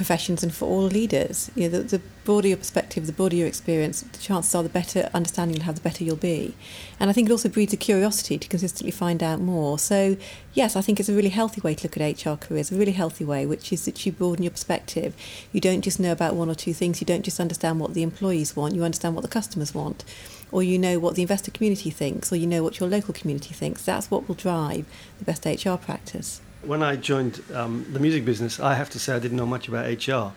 professions 0.00 0.42
and 0.42 0.54
for 0.54 0.64
all 0.64 0.84
leaders. 0.84 1.50
You 1.54 1.68
know, 1.68 1.82
the, 1.82 1.98
the 1.98 2.02
broader 2.24 2.48
your 2.48 2.56
perspective, 2.56 3.06
the 3.06 3.12
broader 3.12 3.36
your 3.36 3.46
experience, 3.46 4.00
the 4.00 4.16
chances 4.16 4.54
are 4.54 4.62
the 4.62 4.70
better 4.70 5.10
understanding 5.12 5.58
you'll 5.58 5.66
have, 5.66 5.74
the 5.74 5.82
better 5.82 6.02
you'll 6.02 6.16
be. 6.16 6.54
And 6.98 7.10
I 7.10 7.12
think 7.12 7.28
it 7.28 7.32
also 7.32 7.50
breeds 7.50 7.74
a 7.74 7.76
curiosity 7.76 8.38
to 8.38 8.48
consistently 8.48 8.92
find 8.92 9.22
out 9.22 9.40
more. 9.40 9.78
So, 9.78 10.16
yes, 10.54 10.74
I 10.74 10.80
think 10.80 11.00
it's 11.00 11.10
a 11.10 11.12
really 11.12 11.28
healthy 11.28 11.60
way 11.60 11.74
to 11.74 11.84
look 11.84 11.98
at 11.98 12.24
HR 12.24 12.36
careers, 12.36 12.72
a 12.72 12.76
really 12.76 12.92
healthy 12.92 13.26
way, 13.26 13.44
which 13.44 13.74
is 13.74 13.84
that 13.84 14.06
you 14.06 14.12
broaden 14.12 14.42
your 14.42 14.52
perspective. 14.52 15.14
You 15.52 15.60
don't 15.60 15.82
just 15.82 16.00
know 16.00 16.12
about 16.12 16.34
one 16.34 16.48
or 16.48 16.54
two 16.54 16.72
things, 16.72 17.02
you 17.02 17.06
don't 17.06 17.22
just 17.22 17.38
understand 17.38 17.78
what 17.78 17.92
the 17.92 18.02
employees 18.02 18.56
want, 18.56 18.74
you 18.74 18.84
understand 18.84 19.14
what 19.14 19.22
the 19.22 19.28
customers 19.28 19.74
want. 19.74 20.02
Or 20.50 20.62
you 20.62 20.78
know 20.78 20.98
what 20.98 21.14
the 21.14 21.22
investor 21.22 21.50
community 21.50 21.90
thinks, 21.90 22.32
or 22.32 22.36
you 22.36 22.46
know 22.46 22.62
what 22.62 22.80
your 22.80 22.88
local 22.88 23.12
community 23.12 23.52
thinks. 23.52 23.84
That's 23.84 24.10
what 24.10 24.26
will 24.28 24.34
drive 24.34 24.86
the 25.18 25.26
best 25.26 25.44
HR 25.44 25.76
practice. 25.76 26.40
When 26.62 26.82
I 26.82 26.96
joined 26.96 27.42
um, 27.54 27.86
the 27.90 27.98
music 27.98 28.24
business, 28.24 28.60
I 28.60 28.74
have 28.74 28.90
to 28.90 28.98
say 28.98 29.14
I 29.14 29.18
didn't 29.18 29.38
know 29.38 29.46
much 29.46 29.68
about 29.68 29.86
HR. 29.86 30.32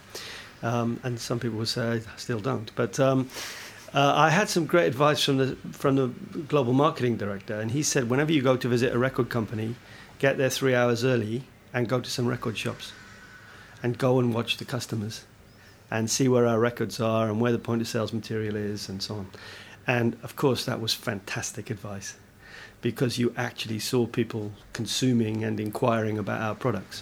Um, 0.65 0.99
and 1.03 1.19
some 1.19 1.39
people 1.39 1.57
would 1.59 1.67
say 1.67 1.81
I 1.81 2.17
still 2.17 2.39
don't. 2.39 2.71
But 2.75 2.97
um, 2.99 3.29
uh, 3.93 4.13
I 4.15 4.29
had 4.29 4.47
some 4.47 4.65
great 4.65 4.87
advice 4.87 5.21
from 5.21 5.37
the, 5.37 5.57
from 5.73 5.95
the 5.95 6.07
global 6.47 6.71
marketing 6.71 7.17
director. 7.17 7.59
And 7.59 7.71
he 7.71 7.83
said, 7.83 8.09
whenever 8.09 8.31
you 8.31 8.41
go 8.41 8.55
to 8.55 8.67
visit 8.69 8.93
a 8.93 8.97
record 8.97 9.29
company, 9.29 9.75
get 10.19 10.37
there 10.37 10.49
three 10.49 10.73
hours 10.73 11.03
early 11.03 11.43
and 11.73 11.89
go 11.89 11.99
to 11.99 12.09
some 12.09 12.25
record 12.25 12.57
shops 12.57 12.93
and 13.83 13.97
go 13.97 14.19
and 14.19 14.33
watch 14.33 14.57
the 14.57 14.65
customers 14.65 15.25
and 15.91 16.09
see 16.09 16.29
where 16.29 16.47
our 16.47 16.59
records 16.59 17.01
are 17.01 17.27
and 17.27 17.41
where 17.41 17.51
the 17.51 17.59
point 17.59 17.81
of 17.81 17.87
sales 17.87 18.13
material 18.13 18.55
is 18.55 18.87
and 18.87 19.03
so 19.03 19.15
on. 19.15 19.27
And 19.85 20.15
of 20.23 20.37
course, 20.37 20.63
that 20.65 20.79
was 20.79 20.93
fantastic 20.93 21.69
advice 21.69 22.15
because 22.83 23.17
you 23.17 23.33
actually 23.35 23.79
saw 23.79 24.05
people 24.05 24.51
consuming 24.73 25.43
and 25.43 25.59
inquiring 25.59 26.19
about 26.19 26.41
our 26.41 26.53
products. 26.53 27.01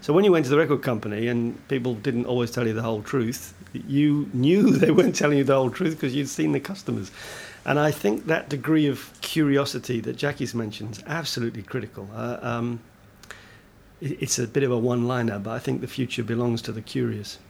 So 0.00 0.12
when 0.12 0.24
you 0.24 0.30
went 0.30 0.44
to 0.44 0.50
the 0.50 0.56
record 0.56 0.82
company 0.82 1.26
and 1.26 1.66
people 1.68 1.94
didn't 1.94 2.26
always 2.26 2.52
tell 2.52 2.66
you 2.66 2.72
the 2.72 2.82
whole 2.82 3.02
truth, 3.02 3.52
you 3.74 4.30
knew 4.32 4.70
they 4.78 4.92
weren't 4.92 5.16
telling 5.16 5.36
you 5.36 5.44
the 5.44 5.56
whole 5.56 5.70
truth 5.70 5.94
because 5.96 6.14
you'd 6.14 6.28
seen 6.28 6.52
the 6.52 6.60
customers. 6.60 7.10
And 7.64 7.80
I 7.80 7.90
think 7.90 8.26
that 8.26 8.48
degree 8.48 8.86
of 8.86 9.12
curiosity 9.20 10.00
that 10.02 10.16
Jackie's 10.16 10.54
mentioned 10.54 10.92
is 10.92 11.02
absolutely 11.08 11.64
critical. 11.64 12.08
Uh, 12.14 12.38
um, 12.40 12.80
it's 14.00 14.38
a 14.38 14.46
bit 14.46 14.62
of 14.62 14.70
a 14.70 14.78
one 14.78 15.08
liner, 15.08 15.40
but 15.40 15.50
I 15.50 15.58
think 15.58 15.80
the 15.80 15.88
future 15.88 16.22
belongs 16.22 16.62
to 16.62 16.72
the 16.72 16.82
curious. 16.82 17.40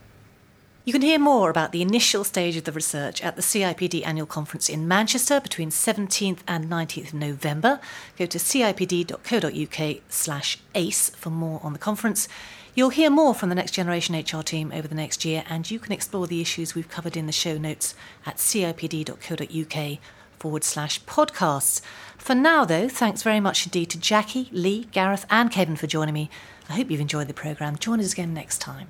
You 0.87 0.93
can 0.93 1.01
hear 1.01 1.19
more 1.19 1.49
about 1.49 1.73
the 1.73 1.81
initial 1.81 2.23
stage 2.23 2.55
of 2.55 2.63
the 2.63 2.71
research 2.71 3.21
at 3.21 3.35
the 3.35 3.41
CIPD 3.41 4.07
annual 4.07 4.25
conference 4.25 4.69
in 4.69 4.87
Manchester 4.87 5.41
between 5.41 5.69
17th 5.69 6.39
and 6.47 6.69
19th 6.69 7.13
November. 7.13 7.81
Go 8.17 8.25
to 8.25 8.37
cipd.co.uk 8.37 10.01
slash 10.07 10.59
ACE 10.75 11.09
for 11.09 11.29
more 11.29 11.59
on 11.61 11.73
the 11.73 11.77
conference. 11.77 12.29
You'll 12.73 12.91
hear 12.91 13.09
more 13.09 13.35
from 13.35 13.49
the 13.49 13.55
Next 13.55 13.71
Generation 13.71 14.15
HR 14.15 14.41
team 14.41 14.71
over 14.73 14.87
the 14.87 14.95
next 14.95 15.25
year, 15.25 15.43
and 15.49 15.69
you 15.69 15.77
can 15.77 15.91
explore 15.91 16.25
the 16.25 16.39
issues 16.39 16.73
we've 16.73 16.87
covered 16.87 17.17
in 17.17 17.25
the 17.25 17.33
show 17.33 17.57
notes 17.57 17.93
at 18.25 18.37
cipd.co.uk 18.37 19.99
forward 20.39 20.63
slash 20.63 21.03
podcasts. 21.03 21.81
For 22.17 22.33
now, 22.33 22.63
though, 22.63 22.87
thanks 22.87 23.23
very 23.23 23.41
much 23.41 23.65
indeed 23.65 23.89
to 23.89 23.99
Jackie, 23.99 24.47
Lee, 24.53 24.85
Gareth, 24.93 25.25
and 25.29 25.51
Kevin 25.51 25.75
for 25.75 25.87
joining 25.87 26.13
me. 26.13 26.29
I 26.69 26.75
hope 26.77 26.89
you've 26.89 27.01
enjoyed 27.01 27.27
the 27.27 27.33
programme. 27.33 27.75
Join 27.75 27.99
us 27.99 28.13
again 28.13 28.33
next 28.33 28.59
time. 28.59 28.87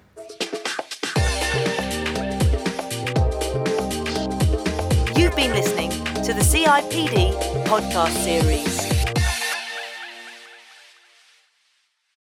You've 5.18 5.36
been 5.36 5.52
listening 5.52 5.90
to 5.90 6.32
the 6.32 6.42
CIPD 6.42 7.34
podcast 7.66 8.24
series. 8.24 8.87